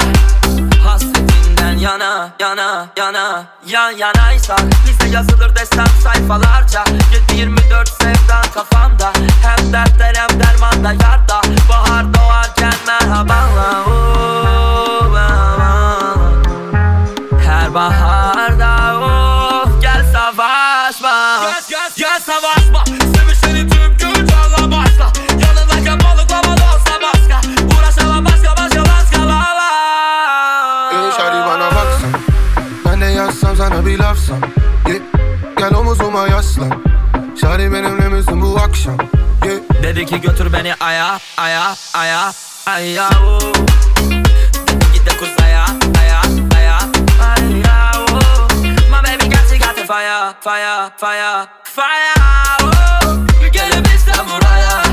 Hasretinden 0.83 1.77
yana 1.77 2.33
yana 2.39 2.87
yana 2.97 3.45
yan 3.65 3.91
yanaysak 3.91 4.61
Bize 4.87 5.09
yazılır 5.09 5.55
desem 5.55 5.87
sayfalarca 6.03 6.83
7-24 7.29 8.03
sevdan 8.03 8.45
kafamda 8.53 9.11
Hem 9.41 9.73
dertler 9.73 10.15
hem 10.15 10.39
dermanda 10.39 10.91
yarda. 10.91 11.41
Bahar 11.69 12.13
doğarken 12.13 12.73
merhabalar 12.87 13.85
oh, 13.87 13.94
Dedi 39.95 40.05
ki 40.05 40.21
götür 40.21 40.53
beni 40.53 40.73
aya 40.79 41.19
aya 41.37 41.75
aya 41.93 42.31
aya 42.67 43.09
Git 44.93 45.05
de 45.05 45.17
kuzaya 45.17 45.65
aya 45.99 46.21
aya 46.57 46.79
aya 47.21 47.91
o 47.99 48.19
My 48.91 49.01
baby 49.03 49.29
got 49.29 49.51
you 49.51 49.59
got 49.59 49.75
the 49.75 49.85
fire 49.87 50.33
fire 50.41 50.91
fire 50.97 51.47
fire 51.63 52.15
Gelip 53.51 53.87
İstanbul'a 53.95 54.83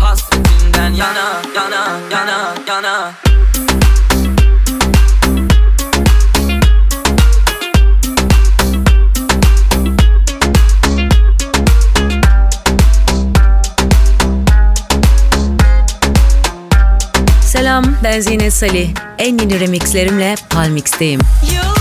Hasretinden 0.00 0.92
yana 0.92 1.42
yana. 1.56 1.89
Selam, 17.70 17.96
ben 18.02 18.20
Zeynep 18.20 18.52
Salih. 18.52 18.90
En 19.18 19.38
yeni 19.38 19.60
remixlerimle 19.60 20.34
Palmix'teyim. 20.50 21.20
You 21.42 21.79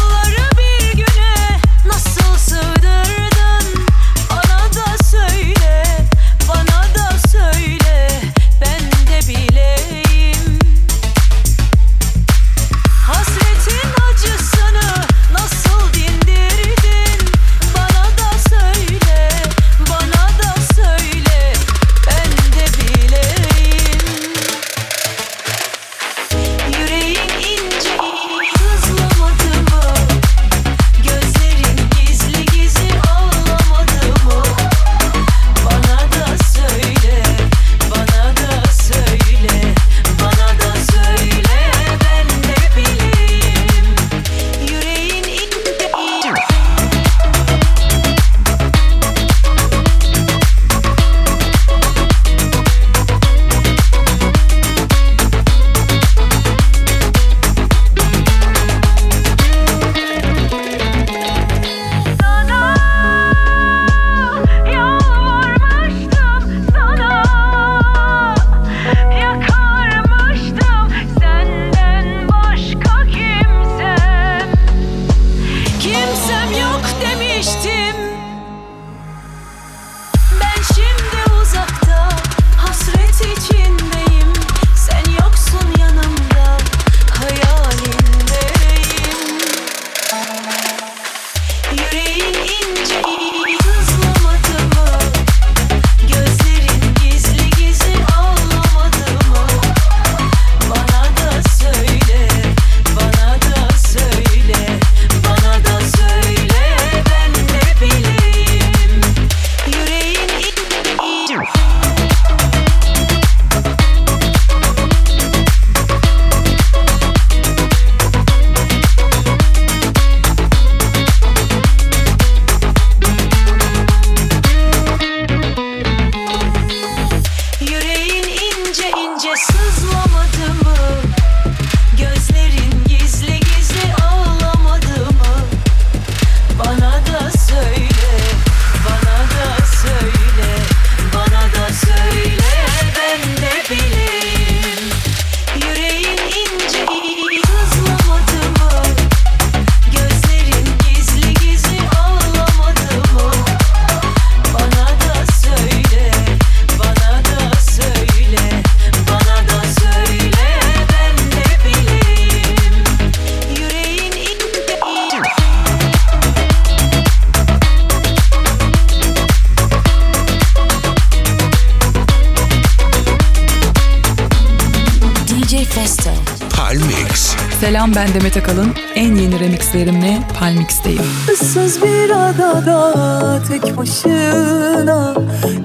Ahmet 178.29 178.43
Akalın 178.43 178.73
en 178.95 179.15
yeni 179.15 179.39
remixlerimle 179.39 180.17
Palmix'teyim. 180.39 181.01
Issız 181.33 181.81
bir 181.81 182.09
adada 182.09 183.39
tek 183.47 183.77
başına 183.77 185.15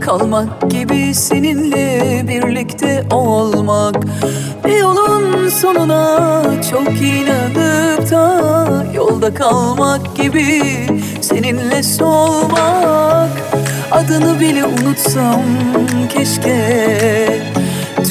kalmak 0.01 0.71
gibi 0.71 1.15
seninle 1.15 2.23
birlikte 2.29 3.05
olmak. 3.11 3.95
Bir 4.65 4.79
yolun 4.79 5.49
sonuna 5.49 6.43
çok 6.71 6.89
inanıp 6.89 8.11
da 8.11 8.87
yolda 8.95 9.35
kalmak 9.35 10.17
gibi 10.17 10.63
seninle 11.21 11.83
solmak. 11.83 13.31
Adını 13.91 14.41
bile 14.41 14.65
unutsam 14.65 15.43
keşke 16.15 17.43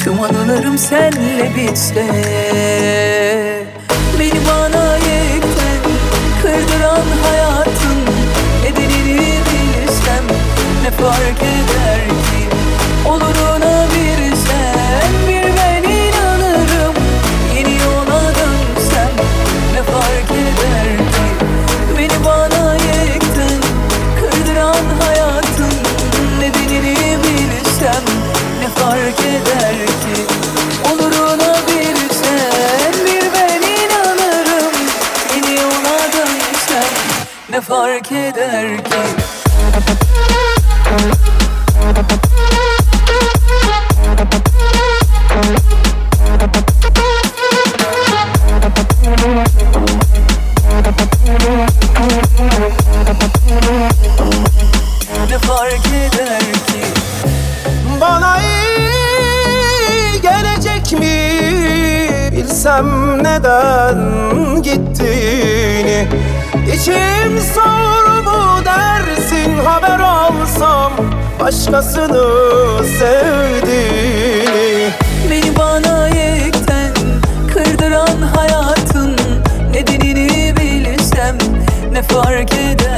Tüm 0.04 0.20
anılarım 0.20 0.78
senle 0.78 1.52
bitse 1.56 2.04
fark 10.98 11.42
et 11.42 11.63
başkasını 71.66 72.84
sevdiğini 72.98 74.90
Beni 75.30 75.56
bana 75.58 76.08
yekten 76.08 76.92
kırdıran 77.52 78.22
hayatın 78.36 79.16
Nedenini 79.72 80.54
bilsem 80.56 81.38
ne 81.92 82.02
fark 82.02 82.52
eder? 82.52 82.93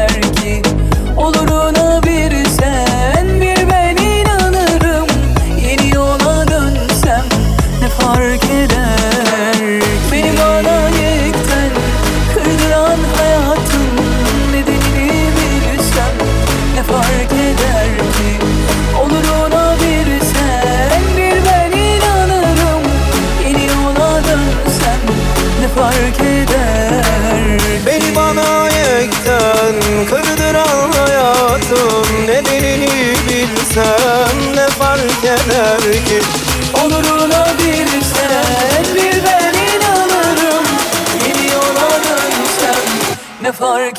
for 43.57 43.91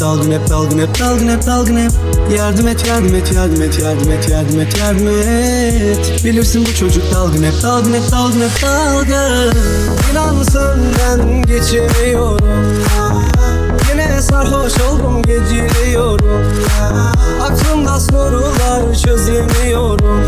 dalgın 0.00 0.30
hep 0.30 0.48
dalgın 0.48 0.78
hep 0.78 0.98
dalgın 1.00 1.28
hep 1.28 1.46
dalgın 1.46 1.76
hep. 1.76 1.92
Yardım 2.36 2.68
et 2.68 2.86
yardım 2.88 3.14
et 3.14 3.32
yardım 3.32 3.62
et 3.62 3.78
yardım 3.82 4.10
et 4.10 4.28
yardım 4.28 4.60
et 4.60 4.78
yardım 4.78 5.08
et. 5.08 6.24
Bilirsin 6.24 6.66
bu 6.66 6.74
çocuk 6.74 7.14
dalgın 7.14 7.42
hep 7.42 7.62
dalgın 7.62 7.92
hep 7.92 8.10
dalgın 8.10 8.40
hep 8.40 8.62
dalgın. 8.62 9.52
İnan 10.12 10.42
senden 10.42 11.42
geçemiyorum 11.42 12.38
Yine 13.90 14.22
sarhoş 14.22 14.72
oldum 14.80 15.22
geciliyorum. 15.22 16.44
Aklımda 17.42 18.00
sorular 18.00 18.94
çözemiyorum. 18.94 20.24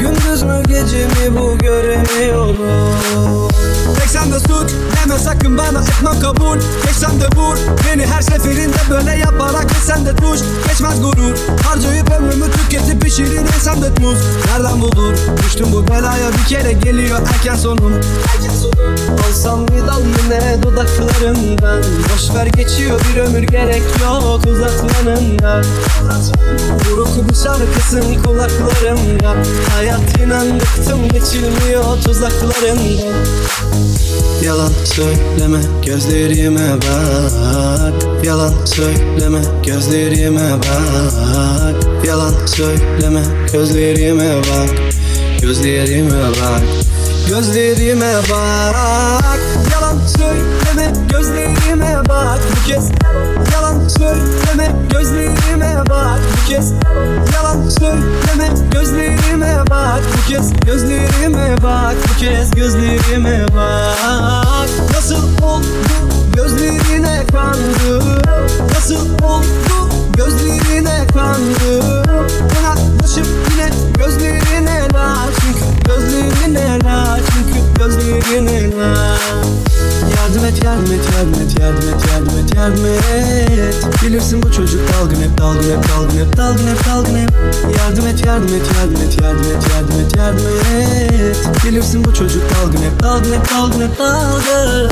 Gündüz 0.00 0.42
mü 0.42 0.62
gece 0.68 1.06
mi 1.06 1.38
bu 1.38 1.58
göremiyorum 1.58 2.56
Tek 3.98 4.08
sen 4.08 4.32
de 4.32 4.38
tut 4.38 4.70
deme 4.96 5.18
sakın 5.18 5.58
bana 5.58 5.80
etmem 5.80 6.20
kabul. 6.20 6.58
Geçsem 6.86 7.20
de 7.20 7.36
vur 7.36 7.56
beni 7.86 8.06
her 8.06 8.22
seferinde 8.22 8.78
böyle 8.90 9.16
yaparak 9.16 9.68
geçsen 9.68 10.06
de 10.06 10.16
tuş. 10.16 10.40
Geçmez 10.68 11.02
gurur 11.02 11.36
harcayıp 11.64 12.10
ömrümü 12.10 12.50
tüketip 12.52 13.02
pişirir 13.02 13.40
insan 13.56 13.82
da 13.82 13.86
muz 14.00 14.18
Nereden 14.46 14.80
bulur? 14.80 15.14
Düştüm 15.44 15.66
bu 15.72 15.88
belaya 15.88 16.28
bir 16.32 16.48
kere 16.48 16.72
geliyor 16.72 17.18
erken 17.34 17.56
sonum 17.56 17.92
Olsam 19.28 19.68
bir 19.68 19.86
dal 19.86 20.00
yine 20.00 20.62
dudaklarından 20.62 21.82
Boş 21.82 22.34
ver 22.34 22.46
geçiyor 22.46 23.00
bir 23.00 23.20
ömür 23.20 23.42
gerek 23.42 23.82
yok 24.02 24.40
uzatmanından 24.46 25.64
Buruk 26.90 27.28
bir 27.28 27.34
şarkısın 27.34 28.22
kulaklarımda. 28.24 29.34
Hayat 29.74 30.18
inan 30.18 30.60
bıktım 30.60 31.08
geçilmiyor 31.08 31.84
tuzaklarından 32.04 33.14
Yalan 34.44 34.72
söyleme 34.84 35.58
gözlerime 35.86 36.74
bak. 36.76 38.24
Yalan 38.24 38.54
söyleme 38.64 39.40
gözlerime 39.66 40.50
bak. 40.52 42.04
Yalan 42.06 42.46
söyleme 42.46 43.22
gözlerime 43.52 44.36
bak. 44.36 44.70
Gözlerime 45.42 46.22
bak. 46.22 46.62
Gözlerime 47.28 48.12
bak. 48.30 49.38
Yalan 49.72 50.00
söyleme 50.18 50.92
gözlerime 51.12 52.08
bak. 52.08 52.38
Bu 52.50 52.68
kez 52.68 52.90
söyleme 53.98 54.72
gözlerime 54.92 55.82
bak 55.90 56.20
Bu 56.32 56.48
kez. 56.48 56.72
Yalan 57.34 57.68
söyleme 57.68 58.70
gözlerime 58.70 59.56
bak 59.70 60.00
Bu 60.16 60.28
kez. 60.28 60.52
Gözlerime 60.66 61.56
bak 61.62 61.94
Bu 62.08 62.20
kez 62.20 62.50
gözlerime 62.50 63.46
bak. 63.56 64.68
Nasıl 64.94 65.42
oldu 65.42 65.66
gözlerine 66.36 67.24
kandım 67.32 68.04
Nasıl 68.74 69.08
oldu 69.22 69.46
gözlerine 70.16 71.06
kandım 71.14 72.02
Kanatlaşıp 72.54 73.26
yine 73.50 73.70
gözlerine 73.98 74.88
la 74.94 75.16
Çünkü 75.40 75.64
gözlerine 75.86 76.78
la 76.84 77.18
Çünkü 77.32 77.78
gözlerine 77.78 78.76
la 78.76 79.16
Yardım 80.26 80.44
et 80.44 80.64
yardım 80.64 80.92
et 80.92 81.00
yardım 81.14 81.42
et 81.42 81.60
yardım 81.60 81.88
et 81.88 82.06
yardım 82.10 82.38
et 82.38 82.54
yardım 82.56 82.84
et 82.84 84.02
Bilirsin 84.02 84.42
bu 84.42 84.52
çocuk 84.52 84.80
dalgın 84.92 85.22
hep 85.22 85.38
dalgın 85.38 85.70
hep 85.70 85.88
dalgın 85.88 86.18
hep 86.18 86.36
dalgın 86.36 86.66
hep 86.66 86.86
dalgın 86.86 87.16
hep 87.16 87.30
Yardım 87.78 88.06
et 88.06 88.26
yardım 88.26 88.54
et 88.54 88.62
yardım 88.76 89.02
et 89.02 89.20
yardım 89.22 89.50
et 89.50 89.66
yardım 89.74 90.00
et 90.00 90.16
yardım 90.16 90.46
et 90.78 91.64
Bilirsin 91.64 92.04
bu 92.04 92.14
çocuk 92.14 92.42
dalgın 92.54 92.82
hep 92.82 93.02
dalgın 93.02 93.32
hep 93.32 93.50
dalgın 93.50 93.80
hep 93.80 93.98
dalgın 93.98 94.90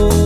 Bana 0.00 0.23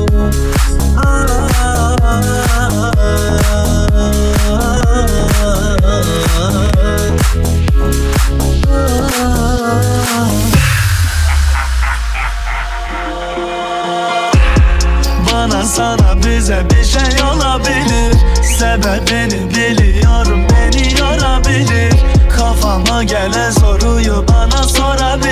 bize 16.49 16.71
bir 16.71 16.85
şey 16.85 17.23
olabilir. 17.25 18.15
Sebebini 18.59 19.51
biliyorum 19.51 20.47
beni 20.51 21.01
yorabilir. 21.01 21.95
Kafama 22.37 23.05
gelen 23.05 23.51
soruyu 23.51 24.25
bana 24.29 24.63
sorabilir. 24.63 25.29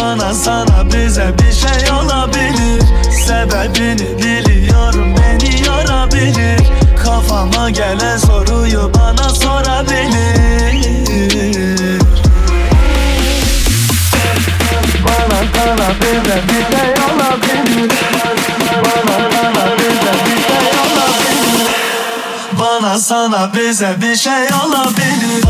Bana 0.00 0.34
sana 0.34 0.86
bize 0.86 1.34
bir 1.38 1.52
şey 1.52 1.92
olabilir. 1.92 2.82
Sebebini 3.26 4.18
biliyorum 4.18 5.14
beni 5.16 5.66
yorabilir. 5.66 6.60
Kafama 7.04 7.70
gelen 7.70 8.18
soruyu 8.18 8.92
bana 8.94 9.28
sorabilir 9.28 9.61
Sana 22.98 23.52
bize 23.54 23.96
bir 24.00 24.16
şey 24.16 24.32
olabilir 24.66 25.44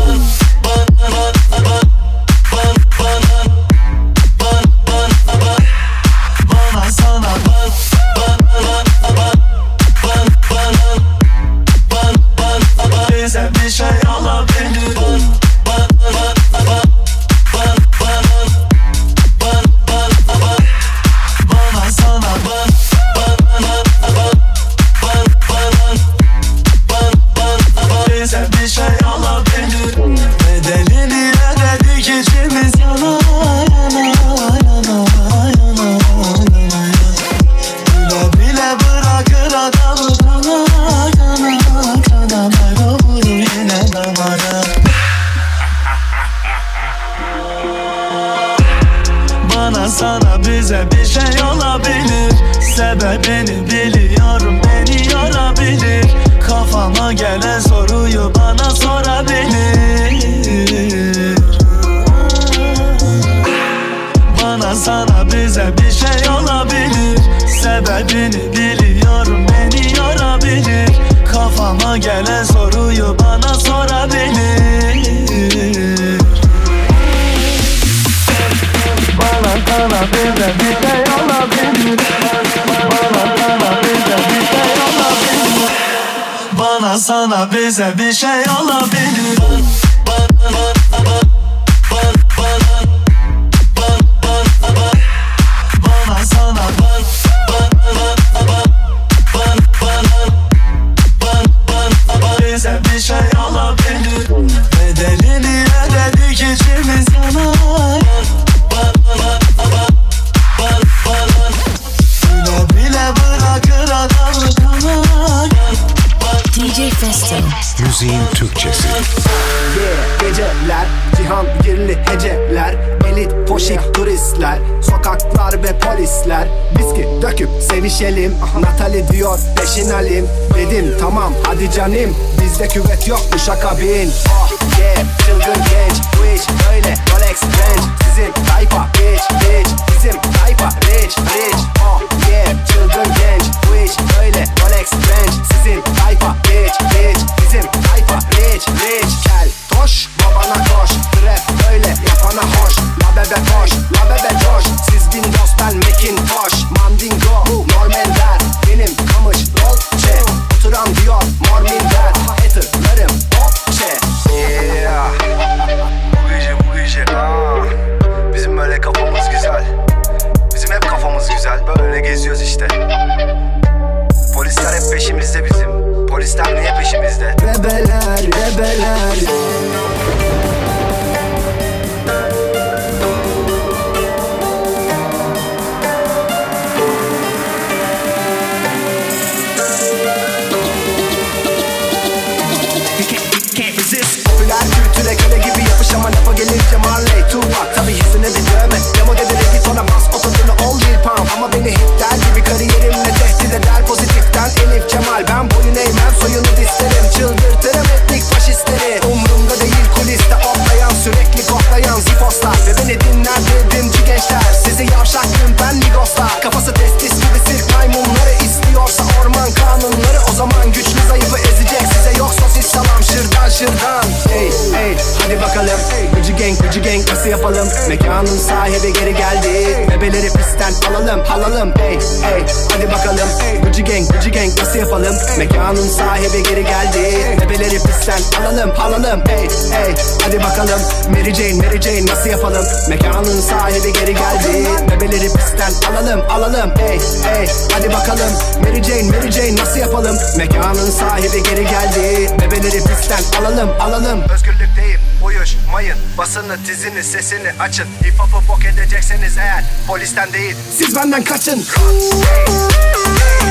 sesini 257.13 257.51
açın. 257.59 257.85
Hip 258.03 258.19
hop'u 258.19 258.47
bok 258.47 258.65
edecekseniz 258.65 259.37
eğer 259.37 259.63
polisten 259.87 260.33
değil. 260.33 260.55
Siz 260.77 260.95
benden 260.95 261.23
kaçın. 261.23 261.63
Cut. 261.63 263.42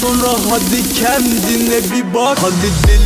sonra 0.00 0.28
hadi 0.50 0.94
kendine 0.94 1.78
bir 1.92 2.14
bak. 2.14 2.38
Hadi 2.42 2.88
deli 2.88 2.99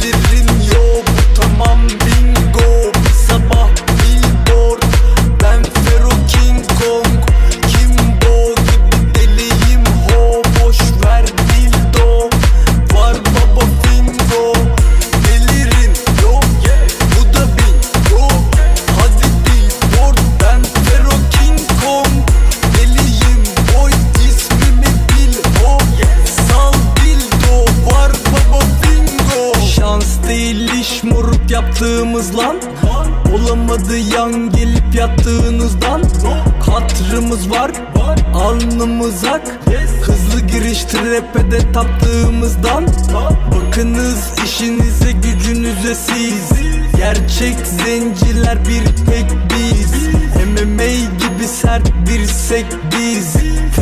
yaptığımız 31.74 32.36
lan. 32.36 32.56
Olamadı 33.34 33.98
yan 33.98 34.50
gelip 34.50 34.94
yattığınızdan. 34.94 36.02
Katrımız 36.66 37.50
var 37.50 37.70
alnımız 38.34 39.24
ak. 39.24 39.42
Hızlı 40.02 40.40
giriş 40.40 40.84
trepede 40.84 41.72
taptığımızdan. 41.72 42.86
Bakınız 43.54 44.32
işinize 44.44 45.12
gücünüze 45.12 45.94
siz. 45.94 46.50
Gerçek 46.96 47.66
zenciler 47.66 48.58
bir 48.68 48.84
tek 49.06 49.30
biz. 49.50 49.92
MMA 50.48 50.86
gibi 51.18 51.48
sert 51.48 51.92
bir 52.08 52.26
sek 52.26 52.66
biz. 52.92 53.36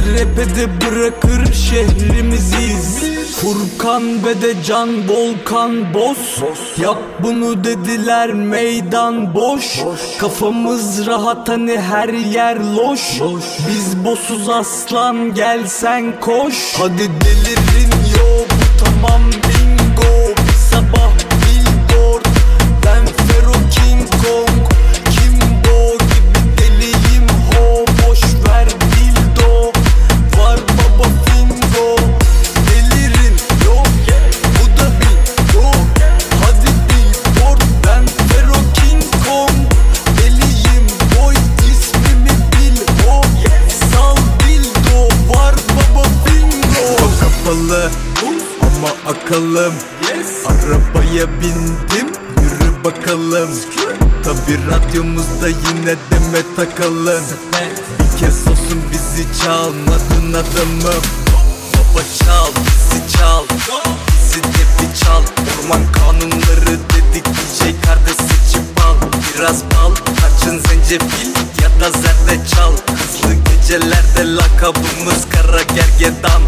Trepede 0.04 0.68
bırakır 0.80 1.52
şehrimiziz. 1.52 3.02
Furkan 3.36 4.24
ve 4.24 4.42
de 4.42 4.62
Can 4.66 5.08
Volkan 5.08 5.94
Boz 5.94 6.42
Yap 6.78 6.98
bunu 7.20 7.64
dediler 7.64 8.32
meydan 8.32 9.34
boş. 9.34 9.78
Kafamız 10.20 11.06
rahat 11.06 11.48
hani 11.48 11.80
her 11.80 12.08
yer 12.08 12.56
loş. 12.56 13.20
Biz 13.68 14.04
bosuz 14.04 14.48
aslan 14.48 15.34
gelsen 15.34 16.20
koş. 16.20 16.74
Hadi 16.78 16.98
delirin 16.98 17.92
yo 18.16 18.44
bu 18.50 18.84
tamam 18.84 19.22
ama 49.32 49.38
akıllım 49.38 49.74
Arabaya 50.46 51.26
bindim 51.40 52.08
yürü 52.42 52.84
bakalım. 52.84 53.50
Tabi 54.24 54.58
radyomuzda 54.70 55.48
yine 55.48 55.96
deme 56.10 56.42
takalım. 56.56 57.24
Bir 57.98 58.18
kez 58.20 58.48
olsun 58.48 58.82
bizi 58.92 59.42
çalmadın 59.42 60.32
adamım. 60.32 61.02
Baba 61.74 62.02
çal 62.24 62.46
bizi 62.64 63.16
çal. 63.18 63.44
Bizi 64.12 64.42
de 64.42 64.62
bir 64.78 65.04
çal. 65.04 65.22
Orman 65.22 65.92
kanunları 65.92 66.78
dedik 66.90 67.24
DJ 67.24 67.58
kardeş 67.86 68.16
seçip 68.16 68.80
al 68.86 68.94
Biraz 69.34 69.64
bal 69.64 69.94
tarçın 69.94 70.58
zencefil 70.68 71.28
ya 71.62 71.80
da 71.80 71.90
zerdeçal. 71.90 72.72
Hızlı 72.72 73.34
gecelerde 73.34 74.36
lakabımız 74.36 75.26
kara 75.32 75.62
gergedan 75.62 76.42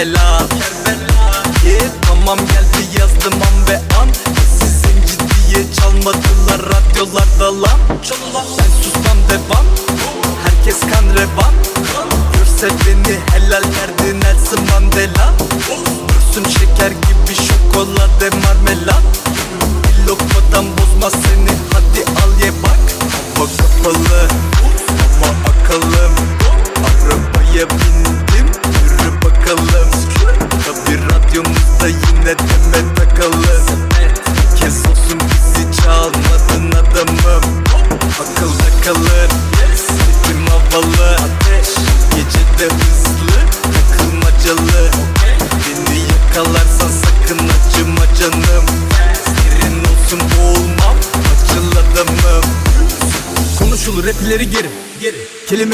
Kerbela. 0.00 0.40
Yeah, 1.64 1.92
tamam 2.02 2.38
geldi 2.38 2.98
yazdım 2.98 3.34
an 3.34 3.68
ve 3.68 3.76
an. 4.00 4.08
Sizin 4.58 5.02
ciddiye 5.06 5.72
çalmadılar 5.72 6.60
radyolarda 6.72 7.62
lan. 7.62 7.78
Ben 7.88 8.82
susmam 8.82 9.18
devam. 9.30 9.66
Herkes 10.44 10.80
kan 10.80 11.04
revan. 11.14 11.54
Görse 12.32 12.68
beni 12.86 13.18
helal 13.32 13.62
derdi 13.62 14.20
Nelson 14.20 14.60
Mandela 14.70 14.89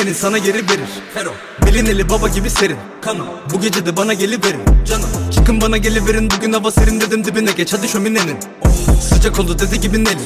Kelimenin 0.07 0.23
sana 0.23 0.39
geri 0.39 0.57
verir. 0.57 0.89
Fero 1.15 1.33
Belin 1.67 1.87
eli 1.87 2.09
baba 2.09 2.29
gibi 2.29 2.51
serin. 2.51 2.77
Kanım 3.03 3.27
Bu 3.55 3.61
gece 3.61 3.87
de 3.87 3.97
bana 3.97 4.15
geliverin. 4.15 4.61
Canım 4.89 5.09
Çıkın 5.35 5.61
bana 5.61 5.77
geliverin. 5.77 6.31
Bugün 6.31 6.53
hava 6.53 6.71
serin 6.71 7.01
dedim 7.01 7.25
dibine 7.25 7.53
geç. 7.53 7.73
Hadi 7.73 7.89
şöminenin. 7.89 8.37
Sıcak 9.01 9.39
oldu 9.39 9.59
dedi 9.59 9.81
gibi 9.81 10.05
Nelly 10.05 10.19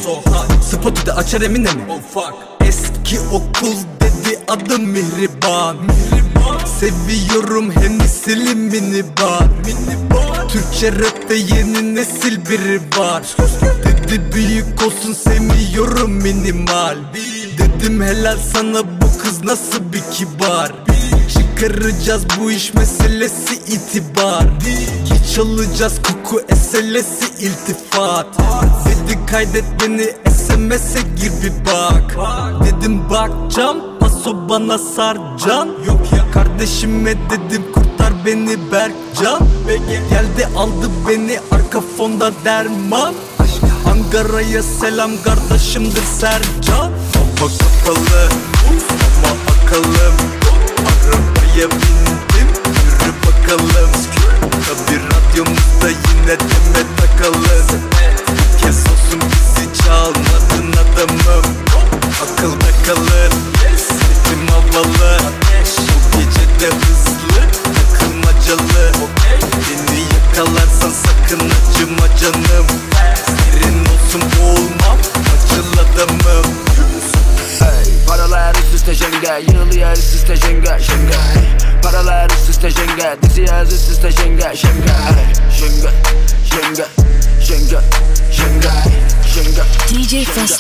Spotu 0.70 1.07
da 1.07 1.16
açar 1.16 1.40
emine 1.40 1.73
mi 1.73 1.82
Eski 2.61 3.20
okul 3.20 3.77
dedi 4.01 4.39
adım 4.48 4.82
Mihriban. 4.82 5.77
Seviyorum 6.81 7.70
Hennessy'li 7.70 8.55
minibar. 8.55 9.48
Türkçe 10.48 10.93
rapte 10.93 11.35
yeni 11.35 11.94
nesil 11.94 12.39
biri 12.51 12.81
var. 12.98 13.23
Dedi 13.85 14.23
büyük 14.35 14.82
olsun 14.86 15.12
sevmiyorum 15.12 16.12
minimal. 16.12 16.97
Dedim 17.59 18.02
helal 18.02 18.39
sana 18.52 18.99
kız 19.23 19.45
nasıl 19.45 19.93
bir 19.93 20.03
kibar? 20.13 20.73
Çıkaracağız 21.33 22.23
bu 22.41 22.51
iş 22.51 22.75
meselesi 22.75 23.55
itibar. 23.55 24.45
Geç 25.09 25.39
alacağız 25.39 26.01
koku 26.03 26.41
eselesi 26.49 27.45
iltifat. 27.45 28.27
Dedi 28.87 29.27
kaydet 29.31 29.65
beni 29.83 30.33
SMS'e 30.33 31.01
gir 31.01 31.33
bir 31.43 31.67
bak. 31.67 32.17
Dedim 32.65 33.11
bakacağım 33.11 33.99
paso 34.01 34.49
bana 34.49 34.79
sarcan 34.79 35.69
Yok 35.87 36.13
ya 36.17 36.31
kardeşime 36.33 37.15
dedim 37.15 37.63
kurtar 37.75 38.13
beni 38.27 38.73
Berkcan. 38.73 39.41
Geldi 40.11 40.49
aldı 40.57 40.91
beni 41.09 41.41
arka 41.51 41.81
fonda 41.97 42.33
derman. 42.45 43.15
Ankara'ya 43.87 44.63
selam 44.63 45.11
kardeşimdir 45.25 46.03
Sercan. 46.21 46.91
Hava 47.15 47.49
kapalı 47.49 48.60
ama 49.77 49.79
akıllım 49.79 50.15
Arabaya 50.81 51.71
bindim 51.71 52.49
yürü 52.67 53.13
bakalım. 53.27 53.91
Tabi 54.41 54.97
radyomuzda 54.97 55.89
yine 55.89 56.39
deme 56.41 56.83
takalım. 56.97 57.83
Bir 58.29 58.59
kez 58.59 58.79
olsun 58.79 59.21
bizi 59.21 59.83
çalmadın 59.83 60.40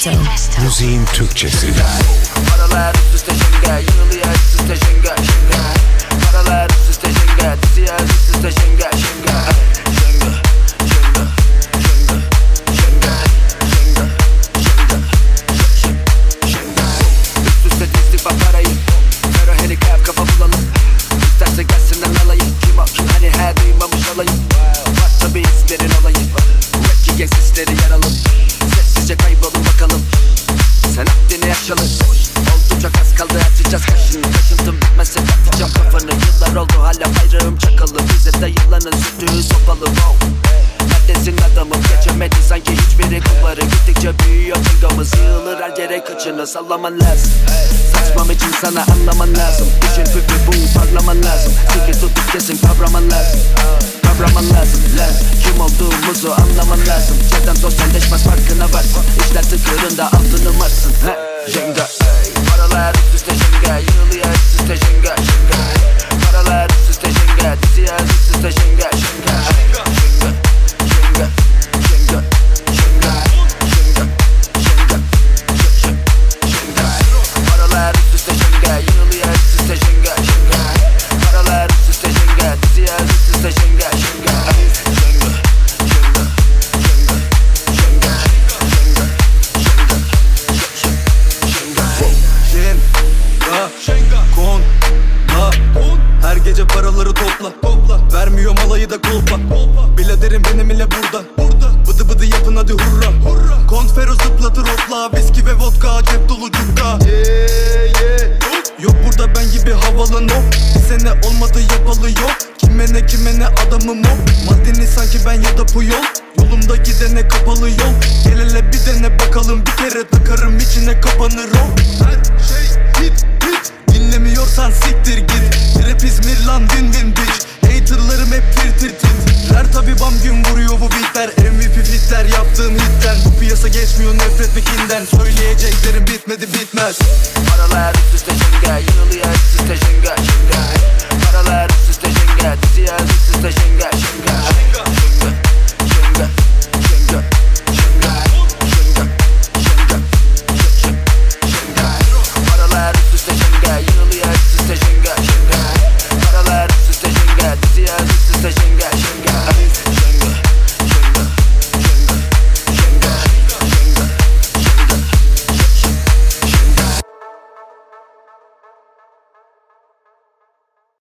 Festo. 0.00 0.62
Müziğin 0.62 1.04
Türkçesi. 1.04 1.74